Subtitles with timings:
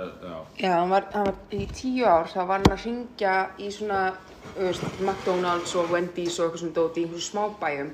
[0.00, 0.36] Já.
[0.58, 4.02] Já, hann var, hann var í tíu ár, þá var hann að ringja í svona,
[4.56, 7.90] veist, McDonalds og Wendy's og eitthvað svona dóti í einhverjum smábæjum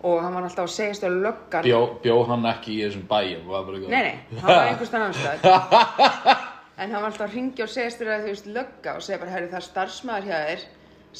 [0.00, 1.66] og hann var alltaf að segjast að löggan...
[1.66, 3.50] Bjó, bjó hann ekki í þessum bæjum
[3.92, 5.44] Nei, nei, hann var einhvers þannig anstæð.
[6.80, 9.20] en hann var alltaf að ringja og segjast þér að þú veist lögga og segja
[9.20, 10.66] bara, herri, það er starfsmæður hjá þér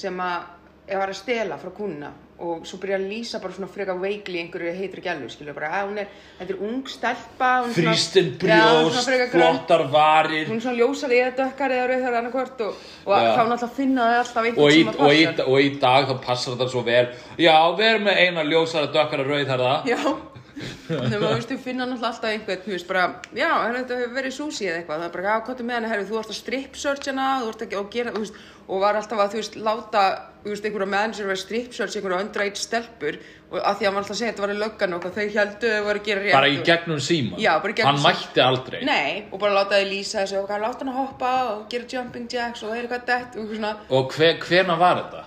[0.01, 0.49] sem að
[0.91, 2.11] er var að stela frá kúnna
[2.41, 5.91] og svo byrja að lýsa bara svona freka veikli einhverju heitri gælu, skilur bara, að
[5.91, 6.07] hún er,
[6.39, 9.35] þetta er ung stelpa, hún svona- Þrýstin Já, hún svona brjóst, grönn.
[9.35, 10.47] flottar varir.
[10.49, 12.75] Hún er svona ljósar eða dökkar eða rauðar annarkvort og,
[13.07, 13.31] og Já.
[13.37, 16.15] þá náttúrulega finna það alltaf í, sem að og, í, passa og í dag þá
[16.27, 17.07] passar þetta svo vel.
[17.39, 20.01] Já, við erum með eina ljósara dökkara rauðherða já
[20.60, 23.05] Þegar maður veistu finna náttúrulega alltaf einhvern þú veist bara,
[23.37, 25.77] já, hérna þetta hefur verið sushi eða eitthvað það er bara, já, hvað er með
[25.78, 28.78] henni, herri, þú ert að strip searchana þú ert ekki að gera, þú veist og
[28.84, 30.02] var alltaf að, þú veist, láta,
[30.45, 33.16] þú veist, einhverja manager verið strip search, einhverja underage stelpur
[33.50, 35.24] og að því að maður alltaf að segja að þetta var í löggan og þau
[35.34, 38.05] heldur þau var að gera rétt Bara í og- gegnum síman Já, í gegnum Hann
[38.05, 41.64] mætti aldrei Nei, og bara láta þau lýsa þessu og láta hann að hoppa og
[41.72, 45.24] gera jumping jacks og eitthvað dett og eitthvað svona Og hver, hvena var þetta?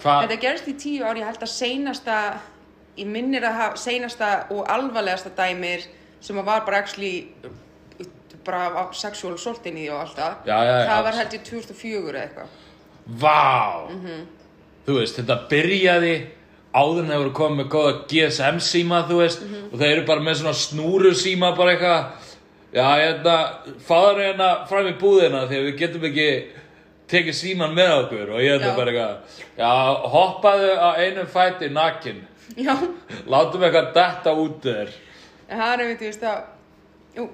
[0.00, 0.24] Hvað?
[0.24, 2.16] Þetta gerist í tíu ár, ég held að seinasta,
[2.96, 5.86] ég minnir að hafa seinasta og alvarlegasta dæmir
[6.20, 7.28] sem að var bara actually
[8.44, 10.34] bara sexual inn í því og allt það.
[10.46, 12.48] Já, já, já, Það var held ég 2004 eða eitthvað.
[13.20, 14.26] Vá Mhm.
[14.86, 16.26] Þú veist, þetta byrjaði
[16.74, 19.72] áður en það voru komið með góða GSM síma, þú veist Mhm.
[19.72, 22.06] og þeir eru bara með svona snúru síma bara eitthvað
[22.74, 23.54] Já, hérna,
[23.86, 26.46] fáður hérna fram í búðina því að við getum ekki
[27.08, 28.58] tekið síman með okkur og ég Já.
[28.58, 29.16] þetta bara eitthvað
[29.58, 32.26] Já, hoppaðu á einum fæti nakin
[32.60, 32.74] Já,
[33.26, 34.92] Látum eitthvað detta út þér
[35.48, 36.44] það er einmitt, ég veist að,
[37.16, 37.24] jú.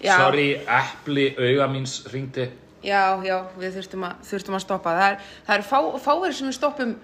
[0.00, 2.46] Já, Sorry, epli auga míns hringdi
[2.80, 4.92] Já, já, við þurftum að, þurftum að stoppa.
[4.96, 6.94] Það er, það er fá, fáir sem við stoppum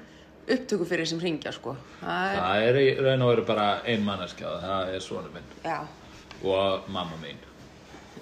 [0.47, 1.75] upptöku fyrir sem ringja, sko.
[2.01, 5.51] Það er, Það er í raun og veru bara ein manneskja það er svona minn
[5.67, 5.77] já.
[6.47, 7.43] og mamma mín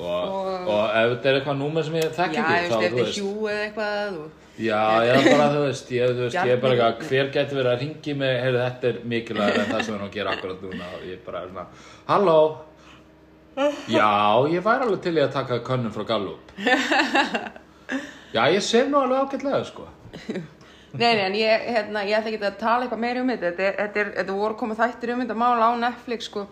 [0.00, 2.74] og, og, Og- ef þetta er eitthvað númer sem ég þekki Já, ekki ég þá,
[2.74, 4.28] veist, þú þetta er veist hjú eða eitthvað og...
[4.54, 7.72] Já, ég bara, þú veist, ég, þú veist, ég er bara eitthvað, hver gæti verið
[7.72, 10.62] að ringi mig, heyrðu, þetta er mikilvægur en það sem við erum að gera akkurat
[10.68, 11.66] núna og ég bara er svona,
[12.12, 12.36] halló,
[13.90, 14.10] já,
[14.54, 16.54] ég væri alveg til í að taka könnum frá Gallup.
[18.34, 19.86] Já, ég sef nú alveg ágætlega, sko.
[20.94, 23.50] Nei, nei, en ég, hérna, ég ætla ekki að tala eitthvað meira um þetta.
[23.50, 26.44] Þetta, er- þetta, er, þetta voru komið þættir um þetta mál á Netflix, sko.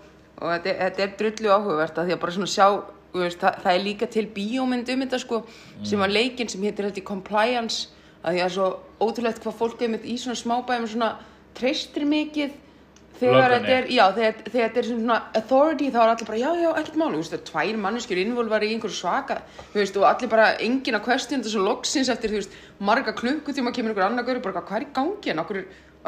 [0.43, 3.59] Og þetta, þetta er drullu áhugavert að því að bara svona sjá, þú veist, það,
[3.63, 5.43] það er líka til bíómynd um þetta, sko,
[5.85, 7.89] sem var leikinn sem heitir held í Compliance.
[8.23, 8.67] Að því að svo
[9.03, 11.13] ótrúlegt hvað fólk er með í svona smábæðum svona
[11.59, 12.53] treystir mikið
[13.23, 16.51] þegar þetta er, já, þegar, þegar þetta er svona authority þá er allir bara, já,
[16.63, 19.37] já, ekkert mál, þú veist, það er tvær manneskjur involvar í einhverju svaka,
[19.73, 23.75] þú veist, og allir bara engin að question þessu loksins eftir, þú veist, marga klukkutíma
[23.75, 25.61] kemur einhver annar gaur og bara, hvað er í gangi hérna, okkur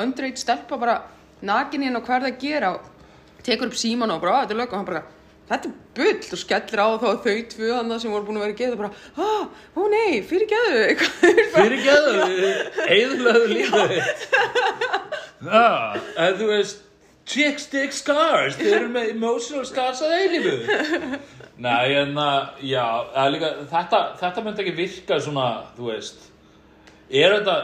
[0.05, 0.97] öndreit stelpa bara
[1.45, 4.43] nakin hérna og hvað er það að gera og tekur upp síman og bara, "Á,
[4.43, 5.03] þetta er lög og hann bara,
[5.51, 6.23] þetta er bull.
[6.35, 8.91] Og skellir á þá þau tvö annað sem voru búin að vera að geða bara,
[9.17, 9.45] ah,
[9.77, 11.11] ó nei, fyrir geðu
[11.57, 12.51] Fyrir geðu,
[12.87, 13.95] eðlaðu lífið.
[15.45, 16.83] En þú veist,
[17.29, 20.57] chicks dig scars, þeir eru með emotional scars að eilífu.
[21.65, 22.85] Nei, en að, já,
[23.15, 25.47] að líka, þetta, þetta myndi ekki virka svona,
[25.77, 26.27] þú veist,
[27.15, 27.55] er þetta,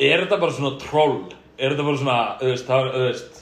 [0.00, 1.20] er þetta bara svona troll?
[1.60, 3.39] Er þetta bara svona, þú veist, það er, þú veist,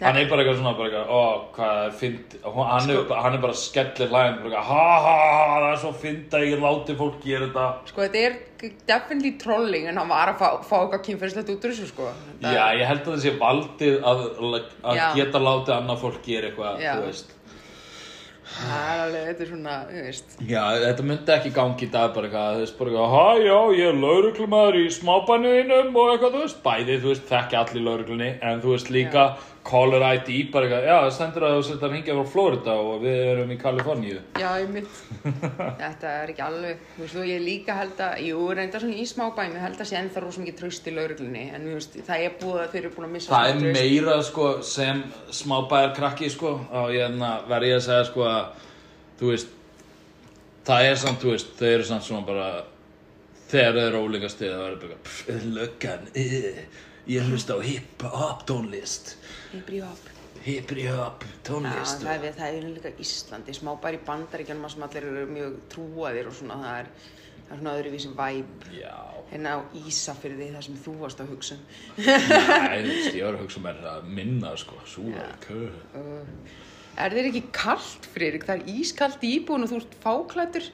[0.00, 1.20] hann er bara eitthvað svona, bara eitthvað, ó,
[1.56, 5.44] hvað er fynd, hann, er, hann er bara skellir hlæðin, bara eitthvað, ha, ha, ha,
[5.62, 7.68] það er svo fynd að ég láti fólk gera þetta.
[7.92, 8.36] Sko þetta er
[8.90, 12.10] definitely trolling en hann var að fá, fá eitthvað kynferðislegt út úr þessu sko.
[12.42, 14.26] Þetta- Já, ég held að það sé valdið að,
[14.84, 15.06] að Já.
[15.20, 16.92] geta látið annað fólk gera eitthvað, Já.
[17.00, 17.32] þú veist.
[18.46, 20.34] Það er alveg, þetta er svona, þú veist.
[20.48, 23.56] Já, þetta myndi ekki gangi í dag bara eitthvað, þú veist, bara eitthvað, hæ, já,
[23.80, 28.30] ég er lauruglumæður í smábænuðinum og eitthvað, þú veist, bæði, þú veist, þekki allir lauruglunni,
[28.40, 29.24] en þú veist líka,
[29.66, 33.00] caller ID, bara eitthvað, já, það stendur að þú setja að hringja frá Florida og
[33.02, 34.18] við erum í Kaliforníu.
[34.38, 35.00] Já, ég mitt.
[35.82, 39.06] þetta er ekki alveg, þú veist, og ég líka held að, jú, reyndar svona í
[39.10, 42.38] smábæmi, held að sé ennþá rosa mikið traust í lauruglunni, en þú veist, það er
[42.44, 43.82] búið að þeir eru búin að missa Það er svona traust.
[43.90, 45.02] meira, sko, sem
[45.42, 48.64] smábæjar krakki, sko, og ég hérna, verð ég að segja, sko, að,
[49.20, 49.52] þú veist,
[50.70, 52.48] það er samt, þú veist, þau eru samt svona bara,
[53.50, 54.50] þegar þau eru ólíka stið,
[57.06, 59.16] bara, uh, ég hlusta á hip-hop tónlist,
[60.46, 62.02] hip-hop Já, tónlist.
[62.04, 66.58] það er, það er líka Íslandi, smábæri bandaríkjanum sem allir eru mjög trúaðir og svona,
[66.62, 66.90] það er,
[67.48, 68.68] það er svona öðruvísum væp.
[68.76, 68.94] Já,
[69.34, 71.64] En á Ísafyrði, það sem þú varst að hugsa um.
[71.98, 75.74] veist, ég var að hugsa mér að minna, sko, súra, köð.
[76.96, 78.46] Er þér ekki kallt, Friðrik?
[78.46, 80.70] Það er ískallt í íbúin og þú ert fáklættur?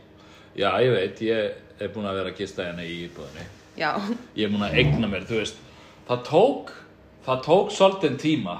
[0.52, 3.46] Já, ég veit, ég er búinn að vera að gista hérna í íbúðinni.
[3.80, 3.96] Já,
[4.36, 5.56] ég er múin að eigna mér, þú veist
[6.12, 6.72] það tók,
[7.26, 8.56] það tók svolítið tíma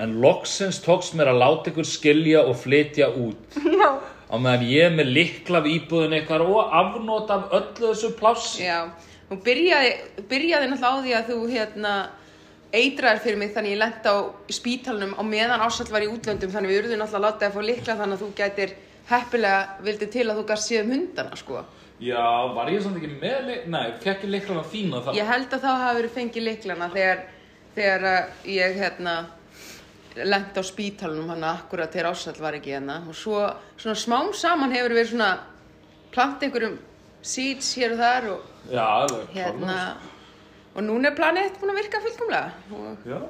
[0.00, 3.90] en loksins tókst mér að láta ykkur skilja og flytja út Já.
[4.30, 8.88] á meðan ég með likla af íbúðin ykkar og afnót af öllu þessu pláss Já,
[9.30, 9.92] hún byrjaði,
[10.30, 11.94] byrjaði náttúrulega á því að þú hérna
[12.70, 14.14] eitraðir fyrir mig þannig ég lent á
[14.52, 17.56] spítalunum á meðan ásall var í útlöndum þannig við urðum náttúrulega að láta þið að
[17.56, 18.74] fá likla þannig að þú gætir
[19.10, 21.64] heppilega vildi til að þú gæst séð um hundana sko.
[22.00, 22.22] Já,
[22.56, 23.66] var ég samt ekki með lik...
[23.68, 25.10] Nei, fekk ég liklana þína þá?
[25.18, 27.22] Ég held að þá hafi verið fengið liklana þegar,
[27.76, 29.14] þegar uh, ég hérna
[30.16, 33.02] lent á spítalunum hann akkurat þegar ásall var ekki hérna.
[33.10, 33.42] Og svo
[33.76, 35.32] svona smám saman hefur verið svona
[36.14, 36.78] plant einhverjum
[37.22, 39.76] seeds hér og þar og Já, alveg hérna
[40.70, 42.50] og núna er planið búin að virka fullkomlega
[43.10, 43.20] Já.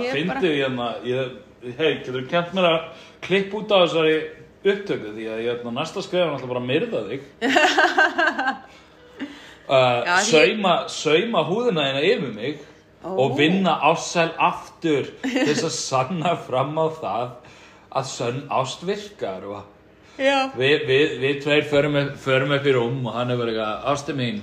[0.00, 2.84] Ég Fyndið bara- hérna ég, Hei, getur þú kent mér að
[3.26, 4.14] klippa út á þessari
[4.60, 7.20] upptöku því að hérna, næsta skrifan alltaf bara að myrða þig
[9.70, 12.60] uh, Já, sauma, sauma húðina þína yfir mig
[13.00, 13.16] Ó.
[13.16, 17.28] og vinna ásæl aftur til þess að sanna fram á það
[17.96, 19.46] að sönn ást virkar
[20.20, 24.42] Við, við, við tveir förum upp í rúm og hann er bara eitthvað, ástu mín,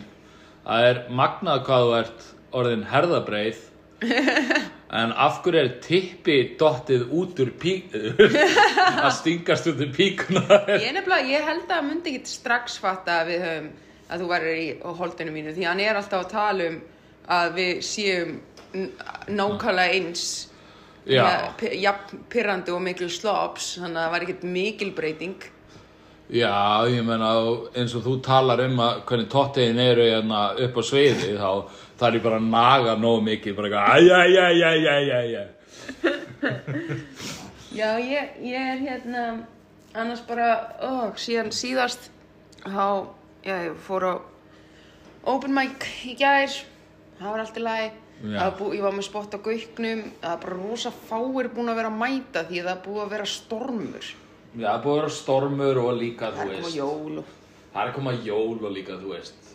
[0.66, 2.26] það er magnað hvað þú ert
[2.58, 3.60] orðin herðabreið,
[3.98, 7.96] en af hverju er tippi dottið út úr pík,
[9.06, 10.62] að stingast út úr píkuna?
[10.78, 13.72] ég nefnilega, ég held að myndi ekki strax fatta að við höfum
[14.08, 14.68] að þú verður í
[15.02, 16.78] holdinu mínu því hann er alltaf að tala um
[17.38, 18.38] að við séum
[19.28, 20.24] nákvæmlega eins
[21.08, 21.24] Já.
[21.72, 25.46] jafn pirrandi og mikil slops þannig að það var ekkert mikil breyting
[26.28, 27.30] Já, ég meina,
[27.80, 31.52] eins og þú talar um að hvernig tottegin eru hérna upp á sviði, þá
[31.98, 35.54] þarf ég bara að naga nógu mikið, bara eitthvað.
[37.78, 39.24] Já, ég, ég er hérna
[39.98, 40.48] annars bara,
[40.82, 42.10] ó, síðan síðast
[42.64, 43.08] þá,
[43.46, 44.14] já, ég fór á
[45.28, 46.52] open mic í gær
[47.20, 48.32] það var allt í lagi Já.
[48.34, 51.70] Það var bú, ég var með spott á gauknum það var bara rosa fáir búin
[51.70, 54.96] að vera að mæta því það er búið að vera stormur Já, það er búið
[54.96, 56.80] að vera stormur og líka, það er koma veist.
[56.80, 57.36] jól og
[57.68, 59.47] Það er að koma jól og líka, þú veist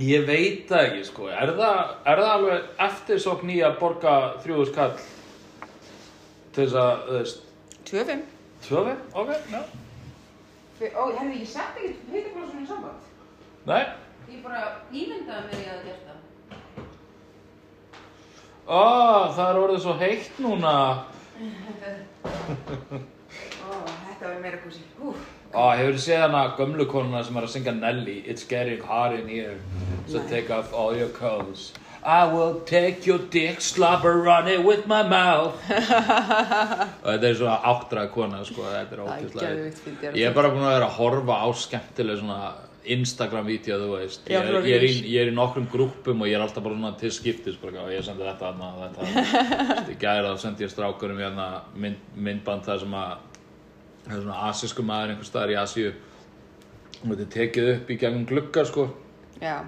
[0.00, 1.28] Ég veit það ekki, sko.
[1.28, 4.92] Er það, er það alveg eftirsókn í að borga þrjúðu skall
[6.54, 7.42] til þess að, þú veist?
[7.90, 8.22] Tvöfum
[8.60, 8.94] Tvöfi?
[9.16, 9.60] Ok, já.
[10.96, 13.08] Ó, herri, ég sett ekki heitaflássunum í samband.
[13.68, 13.82] Nei?
[14.30, 14.60] ég bara
[14.94, 16.18] ímyndaði mér ég að gert það.
[18.70, 18.82] Ó,
[19.34, 20.74] það er orðið svo heitt núna.
[22.20, 27.46] Ó, þetta var meira kúsi Úf, Ó, hefur þið séð hana gömlu konuna sem er
[27.46, 29.58] að syngja Nelly It's getting hot in here
[30.06, 30.28] So Nei.
[30.30, 35.02] take off all your clothes I will take your dick, slobber on it with my
[35.02, 35.58] mouth
[37.02, 40.18] Og þetta er svona áttrað kona, sko Þetta er Það er fyndið.
[40.22, 42.40] Ég er bara búin að vera að horfa á skemmtileg svona
[42.90, 46.38] Instagram-vídeó, þú veist ég, svona ég, er í, ég er í nokkrum grúppum og ég
[46.38, 49.08] er alltaf bara svona til skiptis bara, og ég sendi þetta þetta.
[49.92, 53.12] Í gæra þá sendi ég strákurum hérna mynd, myndband þar sem að
[54.06, 55.92] það er svona asísku maður einhver staðar í Asíu.
[57.00, 58.88] Og þetta er tekið upp í gegnum glugga sko.
[59.40, 59.60] Já,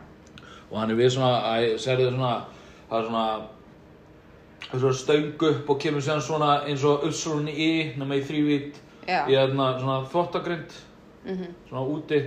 [0.72, 2.32] og hann er við svona, að serðu svona
[2.88, 3.24] það er svona
[4.62, 8.22] það er svona stöng upp og kemur síðan svona eins og ussurinn í nema í
[8.28, 10.78] þrývít í þarna svona þvottagrind
[11.68, 12.22] svona úti.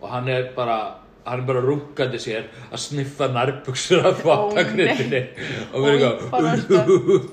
[0.00, 0.78] Og hann er bara
[1.26, 5.22] hann er bara rúkandi sér að sniffa nærbuksur af þvottagrindinni.
[5.74, 7.30] Og verður eitthvað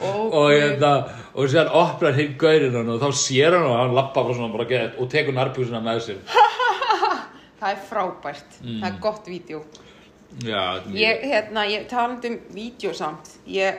[0.00, 0.92] og, og hérna
[1.34, 4.52] og sér opnar hinn gaurinn hann og þá sér hann og hann lappa bara svona
[4.54, 6.20] bara get og tekur nærbuksuna með sér.
[7.60, 8.56] Það er frábært.
[8.60, 9.62] Það er gott vídeo.
[10.44, 13.30] Já, Ég, hérna, ég talandi um vídeo samt.
[13.48, 13.78] Ég,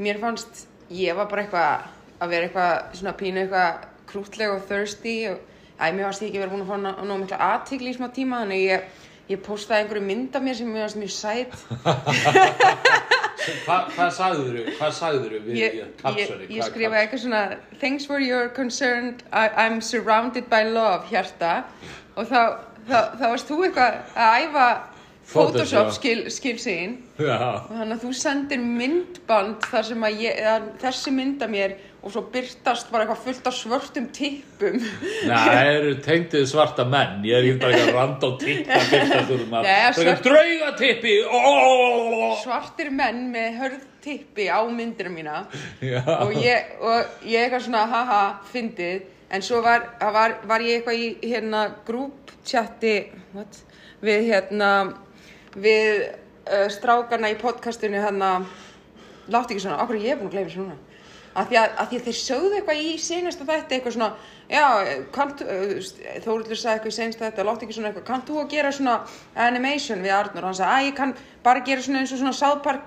[0.00, 0.64] mér fannst
[0.94, 1.88] ég var bara eitthvað
[2.22, 5.42] að vera eitthvað svona pínu eitthvað krútleg og thirsty og
[5.76, 8.08] æ, mér fannst ég ekki vera búin að fá ná, ná mikla aðtigli í smá
[8.14, 8.88] tíma þannig ég,
[9.34, 11.52] ég postaði einhverju mynd af mér sem mér fannst mjög sæt.
[11.84, 11.96] Hva,
[13.66, 14.76] hvað sagður þú?
[14.78, 16.48] Hvað sagður þú við kapsari?
[16.50, 17.42] ég skrifaði eitthvað svona
[17.82, 21.64] thanks for your concern I, I'm surrounded by love hjarta
[22.16, 22.40] og þá,
[22.88, 24.70] þá, þá varst þú eitthvað að æfa
[25.30, 25.92] Photoshop.
[25.94, 30.40] Skil, skilsinn Já, og þannig að þú sendir myndband þar sem að ég,
[30.82, 34.78] þessi mynd af mér og svo byrtast bara eitthvað fullt af svörtum tippum.
[35.28, 37.18] Nei, það eru tengdið svarta menn.
[37.28, 41.14] Ég er ekki bara eitthvað random tippa fyrstast úr maður Nei, Það er draugatippi.
[42.40, 45.36] Svartir menn með hörð tippi á myndina mína.
[45.84, 49.04] Já, og ég, og ég eitthvað svona haha, fyndið.
[49.30, 52.96] En svo var, var, var ég eitthvað í hérna grúptjatti
[53.36, 53.60] what?
[54.00, 54.72] við hérna
[55.52, 56.06] við
[56.48, 58.38] uh, strákarna í podcastinu hérna.
[59.30, 60.84] Láttu ekki svona, okkur ég er búin að gleyma svona
[61.34, 61.58] að því
[61.90, 64.10] því að þeir sögðu eitthvað í senasta þætti eitthvað svona
[64.50, 64.64] já,
[65.14, 65.44] kannt,
[66.24, 68.96] Þóruldur sagði eitthvað í senasta þætti láttu ekki svona eitthvað, kannt þú að gera svona
[69.46, 71.14] animation við Arnur hann sagði að ég kann
[71.46, 72.82] bara gera svona eins og svona South Park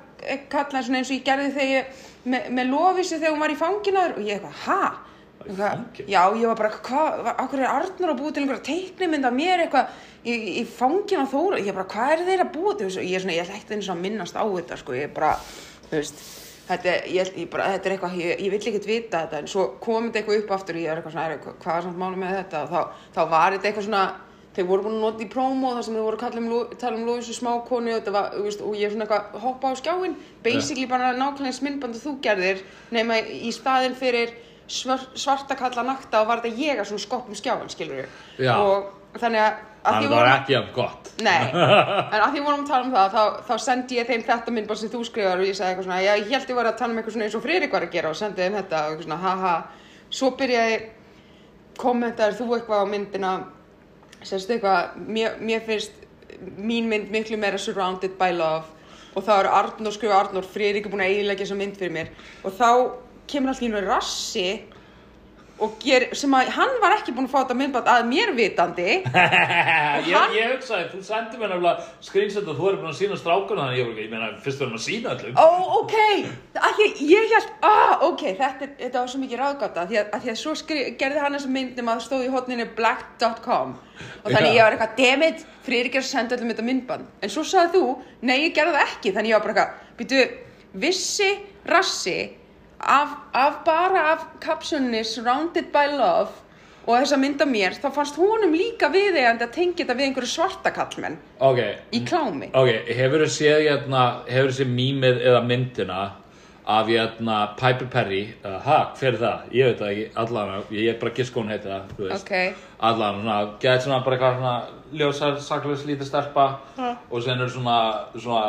[0.51, 4.19] kalla eins og ég gerði þegar ég, með, með Lofísu þegar hún var í fanginaður
[4.19, 5.09] og ég eitthvað, fanginu?
[5.43, 9.65] Já, ég var bara, hvað, akkur er Arnur að búa til einhverja teiknimynd af mér
[9.65, 12.87] eitthvað í, í fangin á Þóra, ég bara, hvað er þeir að búa til?
[12.87, 13.03] Þessu?
[13.03, 15.33] Ég er svona, ég ekkert eins og að minnast á þetta, sko, ég bara,
[15.89, 16.23] þú veist,
[16.67, 19.65] þetta, ég, ég bara, þetta er eitthvað, ég, ég vill ekkert vita þetta, en svo
[19.83, 22.21] kom þetta eitthvað upp aftur og ég er eitthvað svona, er, hvað er samt máli
[22.21, 22.61] með þetta?
[22.63, 24.05] Og þá, þá var þetta eitthvað svona,
[24.53, 26.49] þeir voru búin að nota í promo þar sem þeir voru að um,
[26.81, 30.17] tala um Lóðinsu smákonu og, var, veist, og ég er svona eitthvað hoppa á skjáin
[30.45, 32.61] basically bara nákvæmlega eins myndband og þú gerðir
[32.93, 34.35] nema í staðin fyrir
[34.69, 38.05] svar, svarta kalla nakta og var þetta ég að svona skopp um skjáin skilur
[38.37, 38.53] Já.
[38.53, 41.09] og þannig að, að Það var ekki af gott.
[41.23, 41.39] Nei,
[42.13, 44.81] en að því vorum að tala um það þá, þá sendi ég þeim þetta myndband
[44.81, 46.93] sem þú skrifar og ég sagði eitthvað svona, já, ég held ég var að tala
[46.93, 49.07] um eitthvað svona eins og Friðrik var að gera og sendi þeim þetta og eitthvað
[49.07, 49.55] svona, haha
[50.13, 50.79] svo byrjaði
[51.83, 53.33] kommentaður þú eitthvað á myndina
[54.23, 56.01] sérstu eitthvað, mér, mér finnst
[56.57, 58.65] mín mynd miklu meira surrounded by love
[59.13, 62.13] og þá eru Arnór skrifa Arnór, Friðrik er búin að eiginlega þessa mynd fyrir mér
[62.41, 62.69] og þá
[63.29, 64.47] kemur alltaf í
[65.83, 68.95] ger, sem að hann var ekki búin að fá þetta myndband að mér vitandi.
[70.09, 73.61] Ég, ég hugsaði, þú sendi mér nefnilega screenshot og þú er búin að sína strákuna
[73.67, 73.79] þannig.
[73.79, 75.37] Ég, ég meina, fyrst verðum að sína öllum.
[75.37, 75.47] Ó,
[75.79, 75.95] ok,
[76.57, 80.07] að því að ég held, ah, ok, þetta, þetta var svo mikið ráðgáta, því að,
[80.09, 83.69] að, því að svo skri, gerði hann þessa myndum að það stóð í hotninu black.com
[83.77, 84.57] og þannig Já.
[84.57, 87.85] ég var eitthvað, dammit, Friðrik að senda öllum þetta myndband, en svo sagði þú,
[88.25, 89.71] nei, ég gerði það ekki, þannig ég var bara eitthvað,
[92.87, 96.29] af, af bara af kapsunni Surrounded by Love
[96.83, 100.71] og þessa mynda mér, þá fannst honum líka viðeigandi að tengja þetta við einhverju svarta
[100.75, 101.61] kallmenn Ok,
[101.95, 102.49] í klámi.
[102.51, 106.01] ok, hefur þú séð hérna, séð mýmið eða myndina
[106.65, 109.39] af hérna Piper Perry, uh, ha, hver er það?
[109.51, 112.23] Ég veit það ekki, allan, ég er bara gisk hún heiti það, þú veist.
[112.27, 112.61] Ok.
[112.79, 114.53] Allan, svona, gæði svona bara eitthvað svona
[115.01, 116.45] ljósar, saklaus, lítið stelpa
[117.11, 117.77] og sen eru svona,
[118.15, 118.45] svona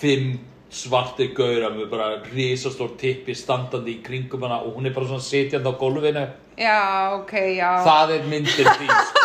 [0.00, 0.36] fimm
[0.76, 5.24] svartir gaurar með bara risastór tippi standandi í kringum hana og hún er bara svona
[5.24, 6.26] sitjandi á gólfinu.
[6.60, 6.80] Já,
[7.16, 7.70] ok, já.
[7.86, 9.24] Það er myndir þín, sko.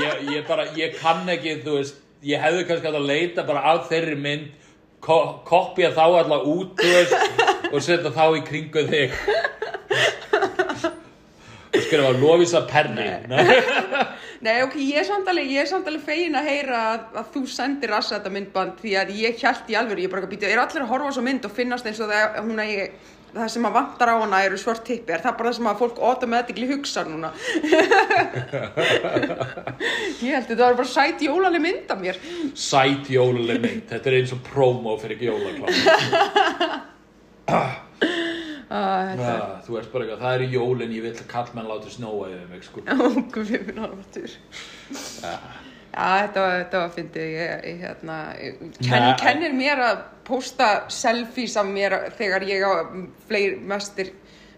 [0.00, 3.88] Ég, ég bara, ég kann ekki, þú veist, ég hefði kannski að leita bara af
[3.90, 4.50] þeirri mynd,
[5.04, 9.18] ko kopja þá alla út, þú veist, og setja þá í kringu þig.
[11.74, 13.10] Og skrifa Lovisa Perry.
[14.44, 15.70] Nei, ok, ég er samt alveg, ég
[16.04, 19.74] fegin að heyra að, að þú sendir rassa þetta myndband því að ég held í
[19.80, 22.08] alveg, ég bara býti, er allir að horfa á svo mynd og finnast eins og
[22.12, 22.84] það, hún eigi,
[23.34, 25.80] það sem að vantar á hana eru svart tippi, er það bara það sem að
[25.80, 27.28] fólk automatically hugsa núna?
[30.26, 32.16] ég held þetta var bara sæt jólaleg mynd af mér.
[32.52, 33.84] Sæt jóluleg mynd.
[33.94, 35.72] Þetta er eins og promo fyrir ekki jólaklán.
[38.74, 42.48] Þetta Ja, þú ert bara eitthvað, það er jólin, ég vil kallmenn láti snóa yfir
[42.50, 42.82] mig, sko.
[42.86, 44.34] er ógur við minn alvatur.
[45.94, 49.14] Já, þetta var, þetta var fyndið, ég, ég, hérna, ég, Nei.
[49.20, 52.72] kennir mér að posta selfies af mér þegar ég á
[53.28, 54.10] fleiri mestir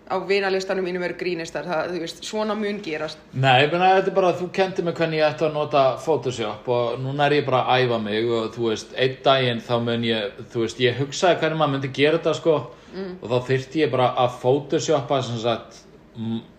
[0.06, 3.18] á vinalistanum mínum eru grínistar, það, þú veist, svona mun gerast.
[3.34, 5.84] Nei, ég meina, þetta er bara að þú kendi mig hvernig ég ætti að nota
[6.00, 9.74] Photoshop og núna er ég bara að æfa mig og þú veist, einn daginn þá
[9.82, 12.56] mun ég, þú veist, ég hugsaði hvernig maður myndi gera þetta sko
[12.96, 15.80] og þá þyrfti ég bara að Photoshopa sem sagt,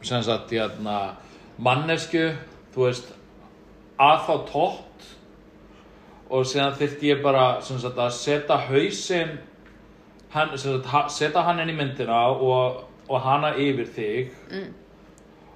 [0.06, 0.98] sem sagt, hérna,
[1.58, 2.29] mannesku,
[2.75, 3.13] þú veist,
[3.98, 4.84] að fá tótt.
[6.27, 9.38] Og síðan þyrfti ég bara, sagt, að setja hausinn,
[10.34, 14.36] hann, sagt, setja hann inn í myndina og, og hana yfir þig.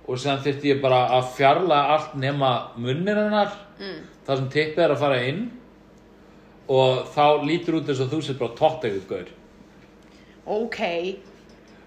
[0.08, 4.00] Og síðan þyrfti ég bara að fjarlæga allt nema munnir hennar mm.
[4.26, 5.44] þar sem tippið er að fara inn.
[6.72, 9.30] Og þá lítur út þess að þú sér bara tótt eitthvað
[10.46, 10.80] Ok,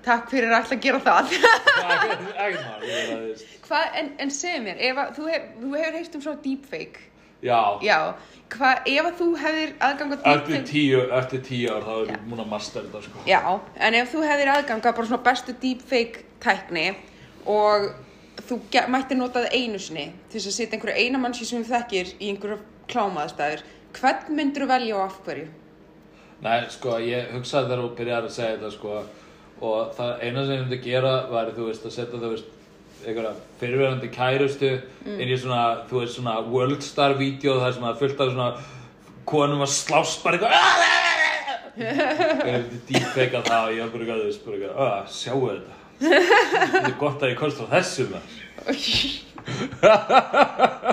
[0.05, 1.33] takk fyrir ætla að gera það.
[1.35, 3.57] ekkert maður ég er að, þú veist.
[3.65, 7.05] Hvað, en, en segðu mér, ef að, þú, hef, þú hefur heilt um svo deepfake,
[7.45, 7.99] já, já,
[8.55, 12.23] hvað, ef að þú hefðir aðgang að eftir tíu, eftir tíu ár þá er ég
[12.29, 13.41] múin að master þetta sko Já,
[13.89, 16.87] en ef þú hefðir aðgang að bara svona bestu deepfake tækni
[17.51, 17.91] og
[18.45, 18.61] þú
[18.93, 22.31] mættir nota það einu sinni til þess að setja einhverju einamannsí sem þú þekkir í
[22.33, 22.61] einhverju
[22.93, 23.63] klámaðastæður,
[23.99, 25.47] hvern myndur þú velja og af hverju?
[26.45, 28.99] Nei, sko, ég hugsaði þegar þú byrjar að segja þetta, sko,
[29.65, 32.49] og það eina sem ég myndi gera var, þú veist, að setja, þú veist,
[33.05, 34.71] einhverja fyrirverandi kærustu
[35.09, 38.49] inn í svona, þú veist, svona Worldstar-vídeó þar sem að fullt af svona
[39.29, 40.53] konum að slást bara eitthvað
[41.75, 41.89] Ég
[42.45, 45.75] myndi deepfaka það og ég var bara þú veist, bara eitthvað, að, sjáu þetta.
[46.05, 48.31] Þetta er gott að ég komst á þessu, maður.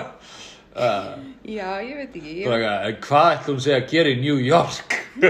[1.42, 4.94] Já, ég veit ekki, ég, en hvað ætlum sé að gera í New York?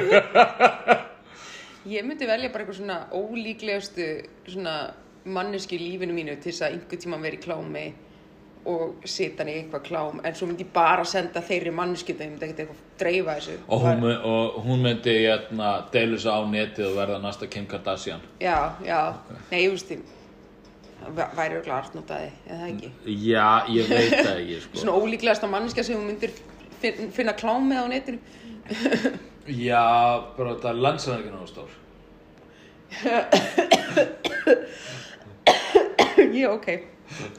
[1.89, 4.09] ég myndi velja bara eitthvað svona ólíklegustu
[4.53, 4.75] svona
[5.25, 7.85] manneski lífinu mínu til þess að einhver tíma vera í klámi
[8.69, 12.31] og sita hann í eitthvað klám en svo myndi ég bara senda þeirri mannskjöld ég
[12.31, 16.39] myndi ekkert eitthvað dreifa þessu Og hún, my- og hún myndi hérna, deilu sig á
[16.47, 18.21] netið og verða næsta Kim Kardashian.
[18.39, 19.01] já, já,
[19.51, 19.99] nei, ég veist því
[21.17, 22.89] væri örugglega artnótaði eða ekki
[23.27, 24.75] Já, ég veit það ekki, sko.
[24.83, 26.33] svona ólíklegasta mannskja sem hún myndir
[26.83, 28.19] fin- finna klám með á netinu
[29.69, 29.85] Já,
[30.37, 30.77] bara þetta er
[31.19, 31.71] ekki náttúrulega stór.
[36.33, 36.79] ég, ok uh,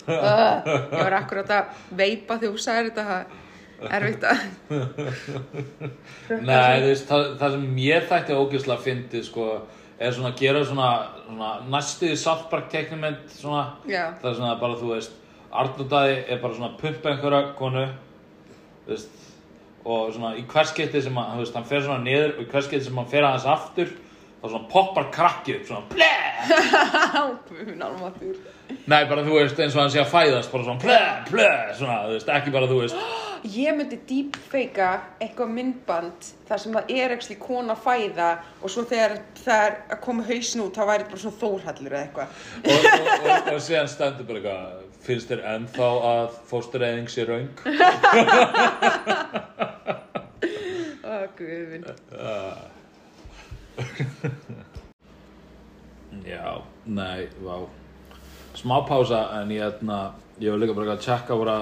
[0.67, 1.63] ég var akkurat að
[1.97, 3.03] veipa þegar þú sagðir þetta
[3.83, 4.37] er erfitt að
[6.43, 9.43] Nei, þú veist, það, það sem ég þætti ógeðslega fyndið, sko,
[9.99, 10.87] er svona að gera svona,
[11.27, 14.13] svona næstuði saltbark teknimynd, svona, Já.
[14.21, 15.19] það er svona bara, þú veist,
[15.53, 17.83] Arnótaði er bara svona pumpa einhverja konu,
[18.85, 19.19] þú veist,
[19.83, 22.87] og svona í hverskipti sem hann, þú veist, hann fer svona niður og í hverskipti
[22.87, 23.91] sem hann fer aðeins aftur,
[24.41, 26.11] þá svona poppar krakki upp, svona, ble!
[27.49, 28.35] Guðminn almatur
[28.89, 30.97] Nei, bara þú veist, eins og hann sé að fæðast, bara svona, ble,
[31.29, 32.97] ble, svona, þú veist, ekki bara, þú veist,
[33.43, 36.15] Ég myndi deepfakea eitthvað myndband
[36.47, 38.27] þar sem það er ekki kona að fæða
[38.63, 41.91] og svo þegar það er að koma hausin út þá væri þetta bara svona þórhallur
[41.91, 42.29] eða eitthvað.
[42.63, 42.77] og, og,
[43.17, 44.63] og, og síðan stendur bara eitthvað,
[45.03, 47.51] finnst þér ennþá að fóstureyðing sé raung?
[51.03, 51.83] Ó, guðminn.
[56.33, 57.57] Já, nei, vá
[58.53, 61.55] Smá pása en ég, hérna, ég var líka bara að tjekka bara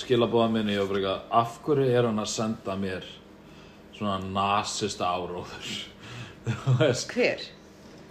[0.00, 3.06] skilabóða minni, var bara eitthvað af hverju er hann að senda mér
[3.94, 5.72] svona nasista áróður
[7.08, 7.44] Hver?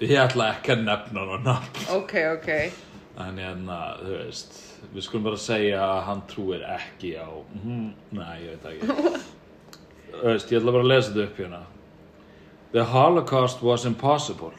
[0.04, 1.50] ég ætla ekki að nefna hann
[1.94, 2.50] Ok, ok.
[3.24, 4.60] en hérna, þú veist
[4.94, 7.88] við skulum bara segja að hann trúir ekki á mm,
[8.18, 8.88] nei, ég veit ekki
[10.18, 11.64] þú veist, ég ætla bara að lesa þetta upp hérna
[12.74, 14.54] The Holocaust was impossible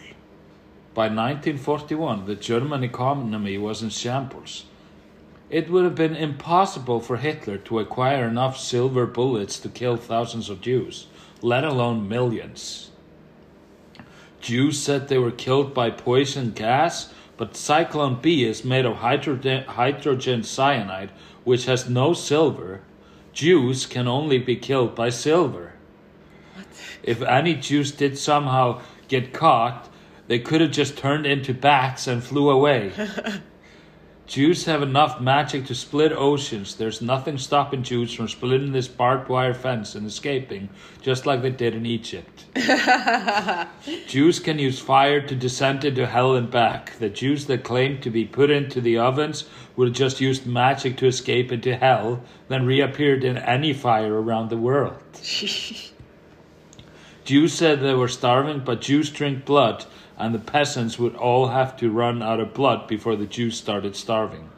[0.95, 4.65] By 1941, the German economy was in shambles.
[5.55, 10.51] It would have been impossible for Hitler to acquire enough silver bullets to kill thousands
[10.51, 11.07] of Jews,
[11.43, 12.91] let alone millions.
[14.41, 19.63] Jews said they were killed by poison gas, but Cyclone B is made of hydrogen,
[19.63, 21.13] hydrogen cyanide,
[21.45, 22.81] which has no silver.
[23.33, 25.75] Jews can only be killed by silver.
[27.05, 29.89] If any Jews did somehow get caught,
[30.27, 32.91] they could have just turned into bats and flew away.
[34.27, 36.77] Jews have enough magic to split oceans.
[36.77, 40.71] There's nothing stopping Jews from splitting this barbed wire fence and escaping,
[41.03, 42.47] just like they did in Egypt.
[44.07, 46.99] Jews can use fire to descend into hell and back.
[46.99, 49.45] The Jews that claim to be put into the ovens
[49.77, 54.49] would have just used magic to escape into hell, then reappeared in any fire around
[54.49, 55.03] the world.
[57.25, 59.85] Jews said they were starving, but Jews drink blood,
[60.19, 63.97] and the peasants would all have to run out of blood before the Jews started
[63.97, 64.51] starving.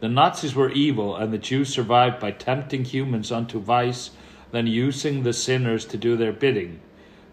[0.00, 4.10] The Nazis were evil, and the Jews survived by tempting humans unto vice,
[4.50, 6.80] then using the sinners to do their bidding.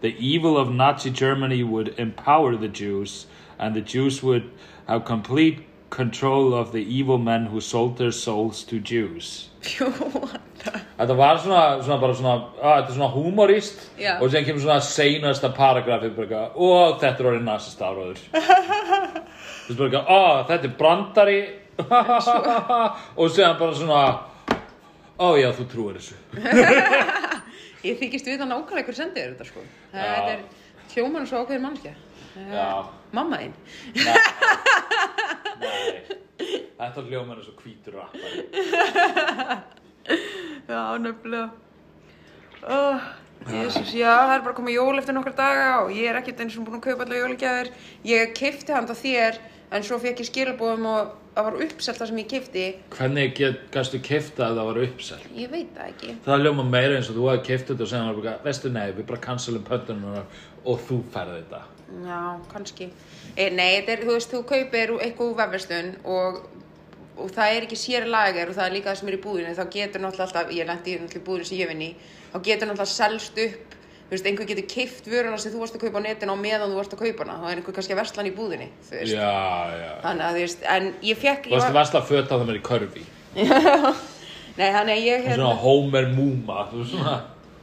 [0.00, 3.26] The evil of Nazi Germany would empower the Jews,
[3.58, 4.50] and the Jews would
[4.86, 9.50] have complete control of the evil men who sold their souls to Jews.
[10.60, 14.10] Þetta var svona, svona bara svona, að, þetta er svona humorist Já.
[14.20, 18.20] og sem kemur svona seinasta paragrafið bara og þetta er orðið nasist áraður.
[19.70, 20.20] Þú veist bara eitthvað, ó,
[20.50, 21.40] þetta er brandari
[23.20, 24.02] og séðan bara svona,
[25.16, 26.18] ó já, þú trúir þessu.
[27.88, 29.64] Ég þykist við það nákvæmlega hver sendið er þetta sko.
[29.94, 30.40] Þetta er
[30.92, 31.94] hljóman svo ákveðin mannskja.
[32.50, 32.66] Já,
[33.16, 33.54] Mamma þín.
[34.04, 34.16] nei,
[36.78, 38.44] þetta hljómar er svo hvítur rappari.
[40.70, 41.50] Já, nefnilega.
[42.60, 43.06] Oh,
[43.48, 46.58] Jésús, já, það er bara komið jól eftir nokkra daga og ég er ekkert eins
[46.60, 47.72] og búin að kaupa allar jólagjafir.
[48.04, 49.40] Ég kefti handa þér,
[49.72, 52.66] en svo fekk ég skilabóðum og það var uppselt það sem ég kefti.
[52.96, 55.20] Hvernig gæstu kifta að það var uppsell?
[55.38, 56.14] Ég veit það ekki.
[56.26, 59.08] Það hljóma meira eins og þú hefði kift þetta og segja bara, veistu, nei, við
[59.10, 61.62] bara cancelum pöntunum og þú færði þetta.
[62.06, 62.90] Já, kannski.
[63.34, 66.42] E, nei, er, þú veist, þú kaupir eitthvað úr vefverslun og,
[67.20, 69.56] og það er ekki sér lager og það er líka það sem er í búðinu.
[69.58, 71.90] Þá getur náttúrulega alltaf, ég lendi í búðinu sem ég vinn í,
[72.32, 73.74] þá getur náttúrulega selst upp,
[74.10, 76.72] þú veist, einhver getur keift vöruna sem þú varst að kaupa á netinu á meðan
[76.72, 77.36] þú varst að kaupa hana.
[77.42, 78.36] Það er einhver kannski að versla hann í
[78.90, 79.12] veist.
[79.14, 79.34] Já,
[79.80, 79.92] já.
[80.06, 82.58] Þannig að, þú veist, en ég fekk, Þú varst að vesla föt á það mér
[82.58, 83.04] í körfi.
[84.58, 87.18] nei, þannig að ég, hérna- Svona Homer Múma, þú veist svona.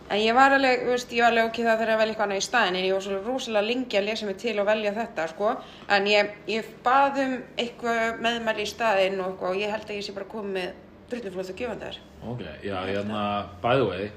[0.08, 2.26] En ég var alveg, þú veist, ég var alveg ok það þegar að velja eitthvað
[2.30, 4.94] annað í staðin en ég var svo rosalega lengi að lesa mig til og velja
[4.96, 5.50] þetta, sko.
[5.98, 10.08] En ég, ég bað um eitthvað meðmæli í staðin og og ég held að ég
[10.08, 10.70] sé bara komið með
[11.12, 12.00] drulluflóð og gjöfandar.
[12.24, 13.26] Ok, já, hérna,
[13.64, 14.08] by the way,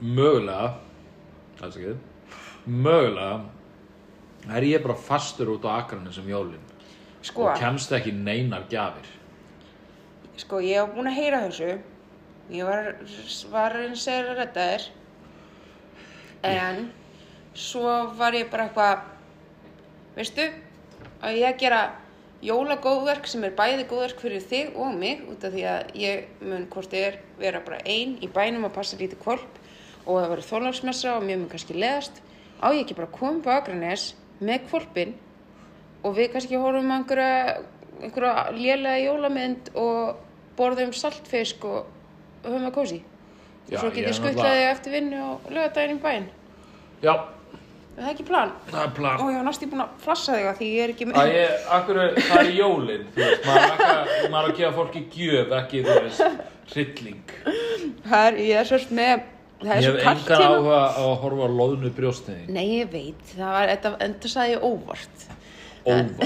[0.00, 0.74] mögulega,
[1.62, 1.94] alls ekki,
[2.66, 3.32] mögulega
[4.56, 6.62] er ég bara fastur út á akranum sem jólin
[7.22, 9.06] Sko, og kemst ekki neinar gjafir
[10.40, 11.76] sko, ég hef búin að heyra þessu.
[12.50, 12.92] Ég var,
[13.52, 14.86] var eins og að redda þér.
[16.42, 16.84] En
[17.54, 19.04] svo var ég bara eitthvað,
[20.16, 20.48] veistu,
[21.22, 21.82] að ég gera
[22.42, 26.64] jólagóðverk sem er bæði góðverk fyrir þig og mig út af því að ég mun
[26.72, 29.60] hvort þið er vera bara ein í bænum að passa lítið kvolp
[30.02, 32.18] og það verður þólagsmessa og mér mun kannski leðast
[32.58, 34.08] á ég ekki bara koma på Akranes
[34.42, 35.14] með kvolpin
[36.02, 37.60] og við kannski horfum einhverja,
[38.02, 40.18] einhverja lélega jólamynd og
[40.58, 41.86] borðum saltfisk og
[42.42, 45.52] og höfum að kósi og Já, svo ég get ég er skuttlaði eftir vinnu og
[45.52, 46.28] lögadaginn í bæinn
[47.02, 48.54] já, er það ekki plan?
[48.70, 50.94] það er plan Ó, ég var næstu búin að flassa þig að því ég er
[50.94, 54.72] ekki með ég, akkur, það er jólin, þú veist, maður er ekki að, er gefa
[54.78, 57.36] fólki gjöf, ekki, þú veist, hrylling.
[58.06, 59.24] Það er, ég er svolítið með
[59.62, 62.46] það er Ég svo hef kalt engan hérna áhuga á að horfa á loðnu brjóstinni.
[62.56, 65.28] Nei, ég veit, það var, þetta, sagði ég óvart
[65.82, 66.22] Óvart.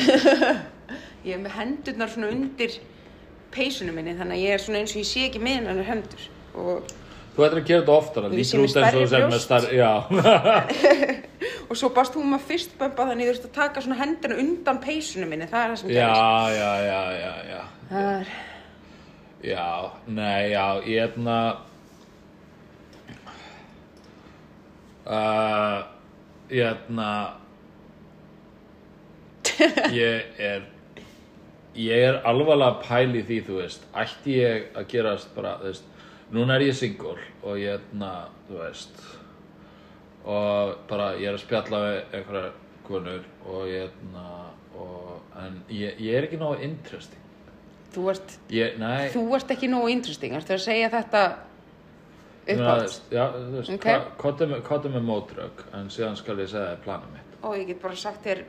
[1.27, 2.77] Ég er með hendurnar svona undir
[3.57, 6.25] peysunum minni þannig að ég er svona eins og ég sé ekki með hennar hendur
[6.55, 6.95] og,
[7.37, 9.45] Þú ættir að gera þetta oftar, lítur með út eins og þú sem brjóst.
[9.45, 9.93] starri, já.
[11.69, 14.79] og svo barst hún maður fyrst bömba þannig ég þurfti að taka svona hendurna undan
[14.81, 17.63] peysunum minni það er það sem Já, gerist já, já, já, já.
[17.91, 18.31] Það er,
[19.47, 19.67] Já,
[20.17, 21.37] nei, já, ég hefna
[25.07, 25.79] uh,
[26.51, 27.11] Ég hefna
[29.97, 30.65] Ég er
[31.77, 33.83] Ég er alvarlega pæli því, þú veist.
[33.93, 35.93] Ætti ég að gerast bara, þú veist
[36.35, 38.13] Núna er ég single og ég hefna,
[38.49, 39.03] þú veist
[40.27, 42.49] Og bara, ég er að spjalla við einhverjar
[42.87, 44.25] konur og ég hefna
[44.75, 47.21] og, En ég, ég er ekki nógu interesting.
[47.95, 49.11] Þú, ert, Ég, nei.
[49.13, 50.35] þú ert ekki nógu interesting.
[50.37, 51.23] Ertu að segja þetta
[52.47, 53.79] Þú uppátt Já, þú veist, Ok.
[53.81, 54.01] okay.
[54.19, 57.39] kottum með, með mótrök en síðan skal ég segja þér planið mitt.
[57.43, 58.43] Og ég get bara sagt þér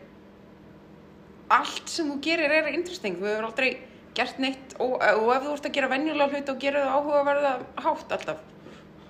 [1.54, 3.20] allt sem þú gerir er interesting.
[3.20, 3.70] Þú hefur aldrei
[4.18, 7.54] gert neitt og, og ef þú ert að gera venjulega hlut og gera þau áhugaverða
[7.86, 8.42] hátt alltaf.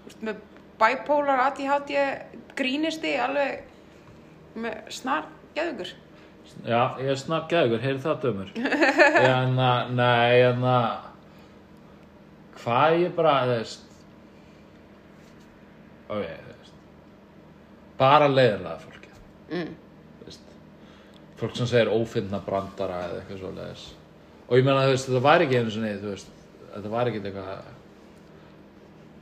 [0.04, 0.44] Þú ert með
[0.78, 1.96] bipolar, ADHD
[2.58, 3.64] grínisti alveg
[4.58, 5.26] með snar
[5.58, 5.94] geðugur
[6.64, 8.52] Já, ég er snart gægur, heyrðu það dömur.
[9.28, 11.04] En að, nei, en að
[12.58, 13.84] Hvað ég bara, þú veist
[16.08, 16.78] Ok, þú veist
[18.00, 19.20] Bara leiðinlega fólkið.
[19.52, 19.76] Mm.
[21.38, 23.88] Fólk sem segir ófinna brandara eða eitthvað svo leiðis
[24.48, 26.32] Og ég þú veist, þetta var ekki einu sinni, veist
[26.74, 27.74] Þetta var ekki eitthvað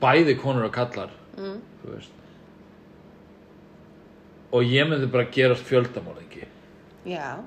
[0.05, 1.57] Bæði konur og kallar Mm.
[4.55, 6.45] og ég myndi bara gerast fjöldamorðingi
[7.11, 7.41] já,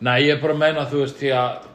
[0.00, 1.66] nei ég er bara að meina þú veist því að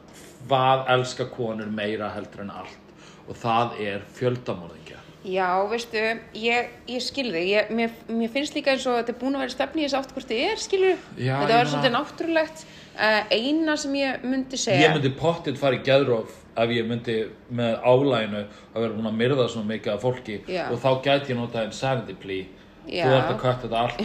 [0.48, 2.80] hvað elska konur meira heldur en allt?
[3.28, 6.00] Og það er fjöldamorðingja já, veistu
[6.36, 9.44] ég, ég skil þig, ég, mér, mér finnst líka eins og þetta er búin að
[9.44, 12.64] vera stefni í þess átt hvort þið er skilur, Já, þetta ég var svolítið náttúrulegt
[12.64, 14.88] uh, eina sem ég myndi segja.
[14.88, 17.16] Ég myndi pottit fara í geðróf ef ég myndi
[17.54, 20.38] með álæginu að vera búin að myrða svona mikið af fólki.
[20.46, 20.66] Já.
[20.68, 22.50] og þá gæti ég notað insanity plea.
[22.84, 23.06] Já.
[23.08, 24.00] þú ert að kvæta þetta allt.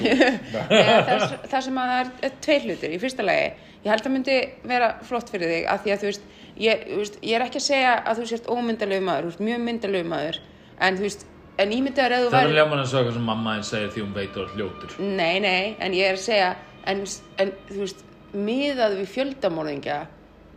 [0.79, 2.93] Eða, það, það sem að það er, tveir hlutir.
[2.95, 3.49] Í fyrsta lagi,
[3.84, 4.38] ég held að myndi
[4.71, 6.29] vera flott fyrir þig að því að þú veist
[6.60, 9.62] ég, veist, ég er ekki að segja að þú sért ómyndalegu maður, þú veist, mjög
[9.65, 10.39] myndalegu maður
[10.80, 11.26] en þú veist,
[11.60, 13.89] en ímyndaður eða þú það er væri ljóman eins og eitthvað sem mamma einn segir
[13.96, 14.96] því hún veit þú ert ljótur.
[15.00, 16.54] Nei, nei, en ég er að segja
[16.89, 17.04] en,
[17.44, 20.00] en þú veist, miðað við fjöldamorðingja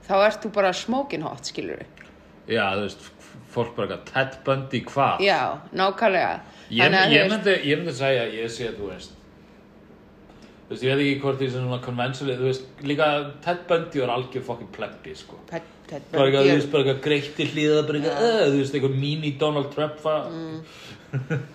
[0.07, 1.83] þá ert þú bara smoking hot, skilur
[2.51, 3.11] já þú veist
[3.53, 5.21] fólk bara eitthvað Ted Bundy hvað?
[5.25, 5.41] Já,
[5.77, 6.39] nákvæmlega.
[6.73, 9.19] Ég, að, ég, myndi, myndi segja að ég sé að þú veist
[10.63, 13.07] Þú veist, ég veit ekki hvort því sem svona konvensuli, þú veist, líka
[13.45, 15.37] Ted Bundy var algjör fokkin plebbi, sko.
[15.51, 15.67] Ted
[16.13, 20.01] Bara eitthvað, greitt í hlýða, bara eitthvað, þú veist, eitthvað mini Donald Trump.
[20.03, 20.63] Mm.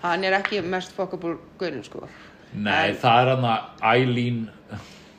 [0.04, 2.06] hann er ekki mest fuckable guðin, sko
[2.54, 4.44] Nei, það er hann að Eileen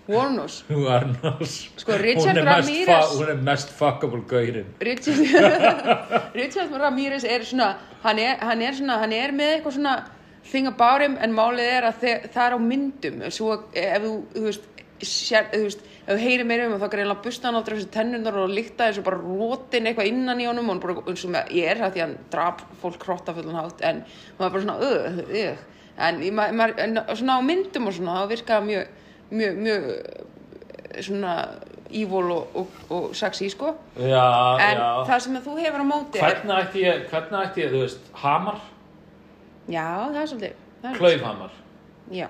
[0.09, 1.57] Warnos Warnos.
[1.77, 2.39] Sko, Richard
[2.87, 4.71] fa- hún er mest fuckable gaurinn.
[4.81, 5.19] Richard,
[6.39, 7.73] Richard Ramirez er svona
[8.05, 9.97] hann er, hann er svona, hann er með eitthvað svona
[10.49, 12.03] thing about him en málið er að
[12.33, 14.69] það er á myndum svo ef þú, þú veist,
[15.05, 18.37] sér, þú veist ef þú heyrir meira um þá greinlega busta hann á þessu tennundar
[18.41, 21.77] og líkta og bara rótin eitthvað innan í honum og bara eins og ég er
[21.83, 24.01] það því að hann drap fólk hrotta fullan hátt en
[24.39, 25.57] maður bara svona öð, öð
[26.07, 28.87] en, í ma- maður- en svona á myndum og svona þá virka það mjög,
[29.31, 31.35] mjög, mjög eh, svona
[31.89, 34.25] evil og, og, og sexy sko Já,
[34.61, 34.89] en já.
[35.09, 38.11] það sem þú hefur á móti er, Hvernig ætti ég, hvernig ætti ég, þú veist,
[38.25, 38.59] hamar,
[39.69, 41.57] já, það er svolítið klaufhamar.
[42.11, 42.27] já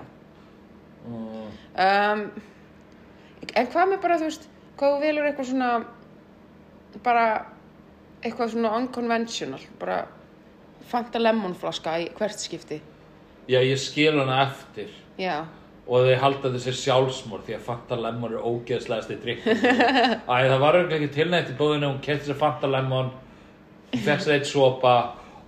[1.00, 1.46] Mm.
[1.80, 2.22] um,
[3.54, 4.48] en hvað með bara þú veist
[4.80, 5.70] hvað þú velur eitthvað svona
[7.04, 7.24] bara
[8.24, 10.00] eitthvað svona unconventional bara
[10.90, 12.80] Fanta lemon flaska í hvert skipti
[13.50, 14.90] Já, ég skil hana eftir.
[15.18, 15.44] já,
[15.90, 19.46] og þau halda þessi sjálfsmór því að Fanta Lemon er ógeðslegasti drikk
[20.30, 23.10] Æ, það var örugglega ekki tilnætt í búðinu hún kefti sér Fanta Lemon
[24.04, 24.94] fekk sér eitt sopa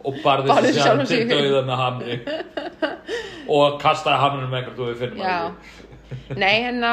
[0.03, 1.31] og barði sjálfan sjálf til sig.
[1.31, 2.17] döða með hamri
[3.57, 5.37] og kastaði hamrinu með Já.
[5.47, 6.91] að Nei, hérna,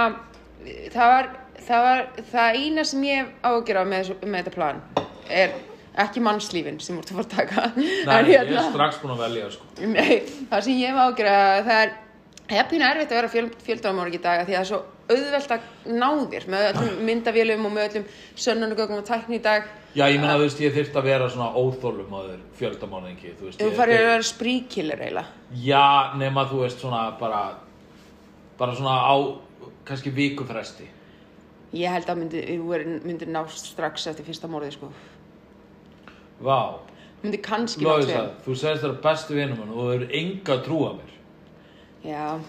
[0.94, 1.30] það var,
[1.68, 4.82] það var, það eina sem ég ágjör af með, með þetta plan
[5.30, 5.58] er
[6.00, 7.64] ekki mannslífin sem ert að fara að taka.
[8.08, 9.66] Nei, ég er strax búin að velja sko.
[9.90, 11.92] Nei, það sem ég hef ágjör að það er,
[12.70, 15.68] pínu erfitt að vera fjöl, fjöldamorg í dag því að það er svo auðvelt að
[16.00, 18.08] ná þér með öllum myndavélum og með öllum
[18.46, 19.68] sönnunugögnum og tækni í dag.
[19.98, 23.54] Já, ég meina, þú veist, ég þyrft að vera svona óþólum á þér fjöldamáningi, þú
[23.58, 25.26] Þú ég- að vera spríkiller eiginlega.
[25.66, 27.42] Já, nema þú veist svona bara
[28.60, 29.16] bara svona á
[29.90, 30.88] kannski vikufresti
[31.70, 34.88] Ég held að myndi, þú er- myndir nást strax eftir fyrsta morði, sko.
[36.42, 36.80] Vá,
[37.22, 40.64] Myndi kannski ná það, þú segist það bestu vinum hann og þú eru enga að
[40.66, 41.12] trúa mér.
[42.08, 42.40] Já,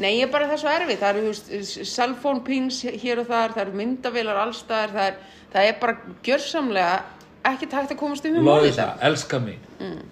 [0.00, 3.52] nei ég er bara það er svo erfið, það eru cellphone pings hér og þar,
[3.52, 5.18] það eru myndavélar allstaðar, það er,
[5.52, 7.04] það er bara gjörsamlega
[7.52, 10.02] ekki takt að komast um í móði Lóðis það, elska mín mm.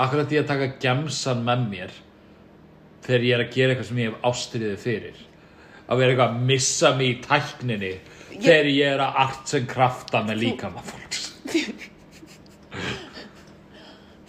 [0.00, 1.96] Akkurat ég að taka gemsan með mér
[3.06, 5.22] þegar ég er að gera eitthvað sem ég hef ástriðið fyrir
[5.90, 7.92] að vera eitthvað að missa mig í tækninni
[8.40, 11.26] þegar ég er að art sem krafta með líkama fólks.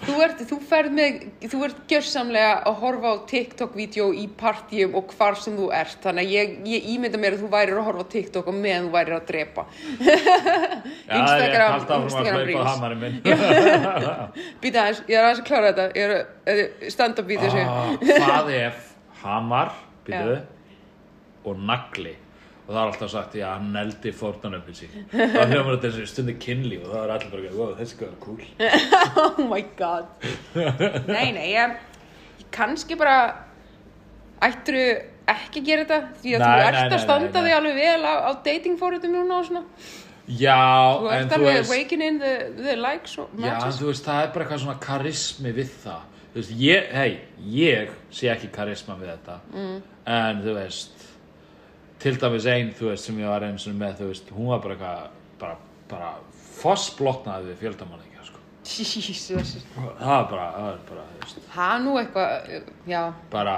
[0.02, 5.12] Þú ert, þú ferð með, þú ert gjörsamlega að horfa á TikTok-vídeó í partíum og
[5.14, 8.06] hvar sem þú ert, þannig að ég, ég ímynda mér að þú værir að horfa
[8.10, 9.66] á TikTok og meðan þú værir að drepa.
[9.70, 10.16] Já, það
[11.06, 12.72] er Instagram- alltaf að Instagram hlaupa Reels.
[12.72, 13.16] hamari minn.
[14.66, 17.70] Býta aðeins, ég er aðeins að klára þetta, ég er að stand-up vídeó sig.
[17.70, 17.94] Ah,
[18.26, 18.82] Hvað ef
[19.22, 19.70] hamar?
[20.10, 20.40] Býtu,
[21.46, 22.16] og nagli.
[22.62, 24.92] Og það er alltaf sagt, já, hann neldi fórnanöfni sín.
[25.12, 28.44] Þá hefur maður þessi stundi kynli og það er allir bara, wow, þessi er cool.
[29.24, 30.12] Oh my god.
[31.10, 31.74] Nei, nei, ég,
[32.40, 33.16] ég kannski bara
[34.46, 34.86] ættirðu
[35.32, 36.00] ekki að gera þetta?
[36.22, 39.42] Því að Nei, þú ert nei, að standa þig alveg vel á, á datingfórutum núna
[39.42, 39.66] og svona.
[40.32, 40.62] Já,
[41.02, 44.34] þú en þú veist waking in the, the likes Já, en þú veist, það er
[44.36, 46.10] bara eitthvað svona karismi við það.
[46.32, 47.12] Þú veist, ég, hei,
[47.58, 49.40] ég sé ekki karisma við þetta.
[49.52, 49.80] Mm.
[50.12, 51.01] en þú veist
[52.02, 54.64] til dæmis ein, þú veist, sem ég var eins og með, þú veist, hún var
[54.64, 55.58] bara eitthvað bara,
[55.92, 56.12] bara
[56.62, 58.42] fossblotnaði við fjöldamanninga, sko.
[58.66, 61.42] Jesus það var bara, það var bara, þú veist.
[61.56, 62.56] Það nú eitthvað,
[62.90, 63.02] já.
[63.34, 63.56] Bara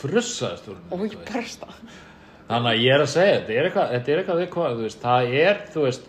[0.00, 1.32] frussaðist úr og þú ég veist.
[1.32, 1.68] barsta
[2.50, 5.02] þannig að ég er að segja, þetta er eitthvað, þetta er eitthvað viðkvæð, þú veist,
[5.04, 6.08] það er, þú veist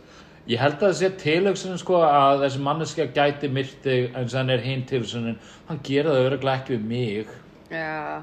[0.51, 4.63] ég held að það sé tilhugsunin sko að þessi manneskja gæti myrti en sen er
[4.65, 7.35] hinn tilhugsunin hann gera það öruglega ekki við mig.
[7.71, 8.21] Já,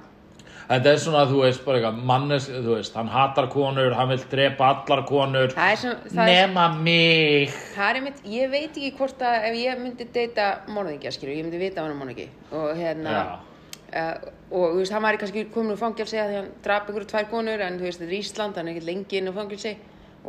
[0.69, 4.23] þetta er svona, þú veist, bara eitthvað manneskja, þú veist, hann hatar konur hann vil
[4.31, 5.53] drepa allar konur.
[5.53, 7.59] Er svona það er, nema mig.
[7.75, 11.47] Það er einmitt, ég veit ekki hvort að ef ég myndi deyta morðingja, skilur, ég
[11.47, 13.19] myndi vita hann um morðingi og hérna.
[13.89, 14.17] Uh,
[14.53, 17.31] og þú veist, hann væri kannski komin úr fangelsi að því hann drap ykkur tvær
[17.31, 19.79] konur en þú veist, þetta er Ísland, hann er ekkert lengi inn á fangelsi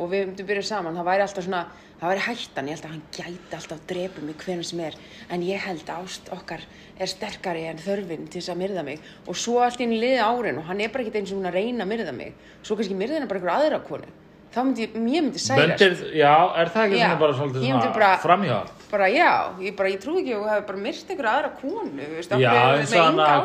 [0.00, 1.62] og við myndum byrja saman, það væri alltaf svona
[2.00, 4.96] það væri hættan, ég held að hann gæti alltaf að drepa mig hvernig sem er,
[5.28, 6.64] en ég held að ást okkar
[7.00, 9.04] er sterkari en þörfin til þess að myrða mig.
[9.28, 11.50] Og svo allt inn í liði árin og hann er bara ekkert eins og hún
[11.50, 12.34] að reyna að myrða mig.
[12.64, 14.10] Svo kannski myrða hann bara ykkur aðra konu.
[14.50, 15.76] Þá myndi ég, ég myndi særast.
[15.78, 19.90] Böndir, já, er það ekki Já, svona bara svolítið svona framhjátt bara já, ég bara,
[19.92, 22.94] ég trúi ekki að þú hefur bara myrt ykkur aðra konu, veist, Já, er eins
[22.96, 23.44] og hann að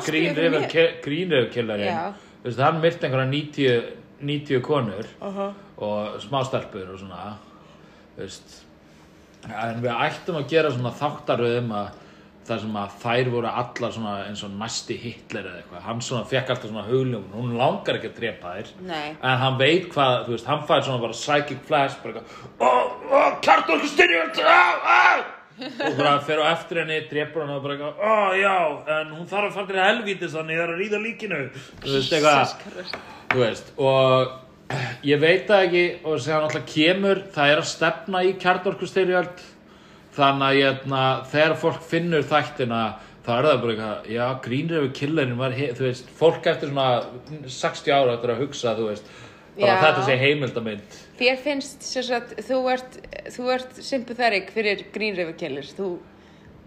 [2.46, 3.86] veist, hann myrti einhverja 90,
[4.22, 5.52] 90 konur Aha.
[5.78, 7.36] og smástelpur og svona
[8.16, 8.62] veist.
[9.46, 11.94] En við ættum að gera svona þáttaröð um að
[12.46, 15.86] það sem að þær voru allar svona eins og næsti Hitler eða eitthvað.
[15.88, 18.74] Hann svona fekk alltaf svona hugljómun hún langar ekki að drepa þær.
[18.86, 19.08] Nei.
[19.16, 22.72] en hann veit hvað, þú veist, hann fær svona bara psychic flash bara eitthvað, ó,
[23.10, 25.08] ó, kjartorku styrjöld, á, á!
[25.56, 28.56] Og bara fer á eftir henni, drepur hann og bara eitthvað, ó, já,
[29.00, 31.44] en hún þarf að fara til helvítis þannig það er að ríða líkinu.
[31.82, 32.96] Þú veist, eitthvað
[33.36, 37.70] þú veist, og ég veit það ekki og sem hann alltaf kemur það er að
[37.72, 39.44] stefna í kjartorku styrjöld
[40.16, 41.02] þannig að hérna,
[41.34, 42.82] þegar fólk finnur þættina
[43.26, 47.96] þá er það bara eitthvað, já, grínröfu killerinn var, þú veist, fólk eftir svona 60
[47.96, 49.14] ára eftir að hugsa, þú veist
[49.56, 50.98] bara þetta sé heimildamind.
[51.20, 53.00] Þér finnst sem sagt, þú ert,
[53.56, 55.90] ert sympatherik fyrir grínreifukillir, þú,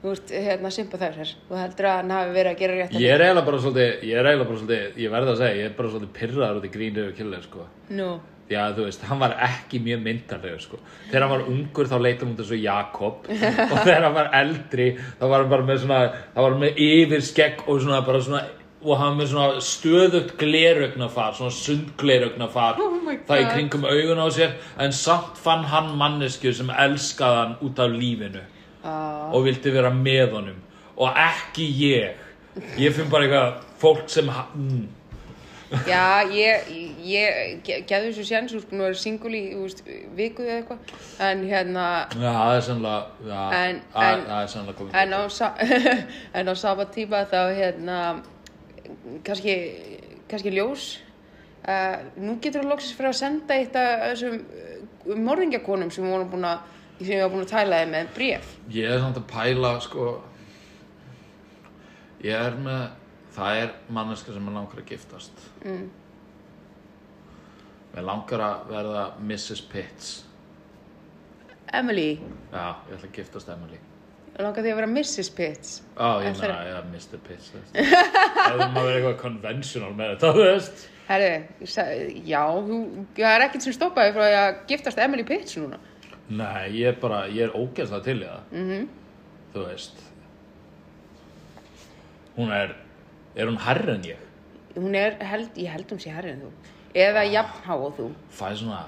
[0.02, 3.24] þú ert hérna sympatherik, þú heldur að hann hafi verið að gera rétt ég er
[3.26, 5.92] eiginlega bara svolítið, ég er eiginlega bara svolítið ég verð að segja, ég er bara
[5.94, 7.68] svolítið pyrraður út í grínröfu killer, sko.
[7.98, 8.10] Nú,
[8.48, 10.78] Já, þú veist, hann var ekki mjög myndarlegur, sko.
[11.10, 13.26] Þegar hann var ungur þá leitur hann út þessu Jakob.
[13.72, 15.98] Og þegar hann var eldri þá var hann bara með svona,
[16.32, 18.46] þá var hann með yfir skegg og svona bara svona
[18.78, 24.28] og hann með svona stöðugt gleraugnafar, svona sundgleraugnafar Oh my það í kringum augun á
[24.32, 24.54] sér.
[24.80, 28.44] En samt fann hann mannesku sem elskaði hann út af lífinu
[28.84, 30.60] uh, og vildi vera með honum.
[30.98, 32.24] Og ekki ég.
[32.78, 34.86] Ég finn bara eitthvað fólk sem mm,
[35.84, 36.68] Já, ég,
[37.04, 39.42] ég gefði þessu séns, þú sko, nú er singul í,
[40.16, 40.92] viku eða eitthvað,
[41.26, 41.82] en hérna,
[42.16, 44.96] Já, það er sannlega, já, En- það en- það komið.
[45.02, 45.20] en á,
[46.40, 47.98] en á sama tíma þá, hérna,
[49.28, 49.58] kannski,
[50.30, 50.86] kannski ljós,
[51.68, 56.16] uh, nú getur þú loksins fyrir að senda eitt af þessum uh, morðingjakonum sem við
[56.16, 56.64] vorum búin að,
[56.98, 58.50] sem við varum búin að tæla þið með bréf.
[58.74, 60.06] Ég er samt að pæla, sko,
[62.24, 62.84] ég er með,
[63.36, 65.44] það er manneska sem er langar að giftast.
[65.64, 65.84] Mm.
[67.94, 69.62] Mér langar að verða Mrs.
[69.72, 70.10] Pitts.
[71.74, 72.14] Emily,
[72.52, 73.78] Já, ég ætla að giftast Emily.
[74.38, 75.28] langar því að vera Mrs.
[75.36, 75.72] Pitts.
[75.98, 77.18] Já, ég meina, já, Mr.
[77.26, 77.50] Pitts.
[77.74, 80.86] Það er maður eitthvað conventional með þetta, þú veist.
[81.08, 82.78] Ég sagði- já, þú,
[83.16, 85.78] það er ekkert sem stoppaði frá að giftast Emily Pitts núna.
[86.28, 88.40] Nei, ég er bara, ég er ógeðslega til í það.
[88.52, 88.88] Mm -hmm.
[89.54, 90.02] Þú veist.
[92.36, 92.74] Hún er,
[93.36, 94.16] er hún herri en ég?
[94.76, 96.50] Hún er, held, ég held hún sé herri en þú.
[96.94, 98.10] Eða jafnhá og þú.
[98.30, 98.84] Fæ svona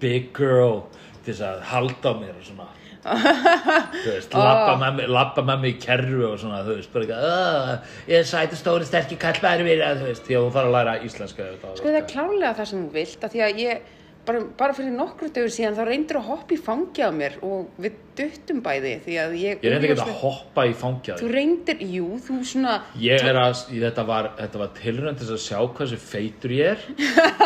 [0.00, 0.82] big girl
[1.24, 2.68] til þess að halda á mér og svona.
[3.02, 7.04] þú veist, labba, með mig, labba með mig í kerru og svona, þú veist, bara
[7.04, 10.66] ekki, "Ah, ég er sæti stóri sterkir kallbæri við, þú veist, því að hún þarf
[10.66, 11.42] að læra íslenska.
[11.76, 13.80] Sko það er klálega það sem þú vilt, því að ég,
[14.26, 17.72] bara, bara fyrir nokkru dögur síðan, þá reyndir að hoppa í fangi á mér og
[17.82, 19.64] við duttum bæði, því að ég...
[19.64, 22.76] Ég reyndi ekki að hoppa í fangja Þú reyndir, jú, þú svona...
[23.02, 26.74] Ég er að, þetta var, þetta var tilrönd til þess að sjá hversu feitur ég
[26.74, 26.86] er.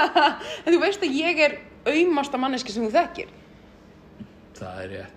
[0.66, 3.32] En þú veist að ég er aumasta manneski sem þú þekkir.
[4.56, 5.15] Það er rétt.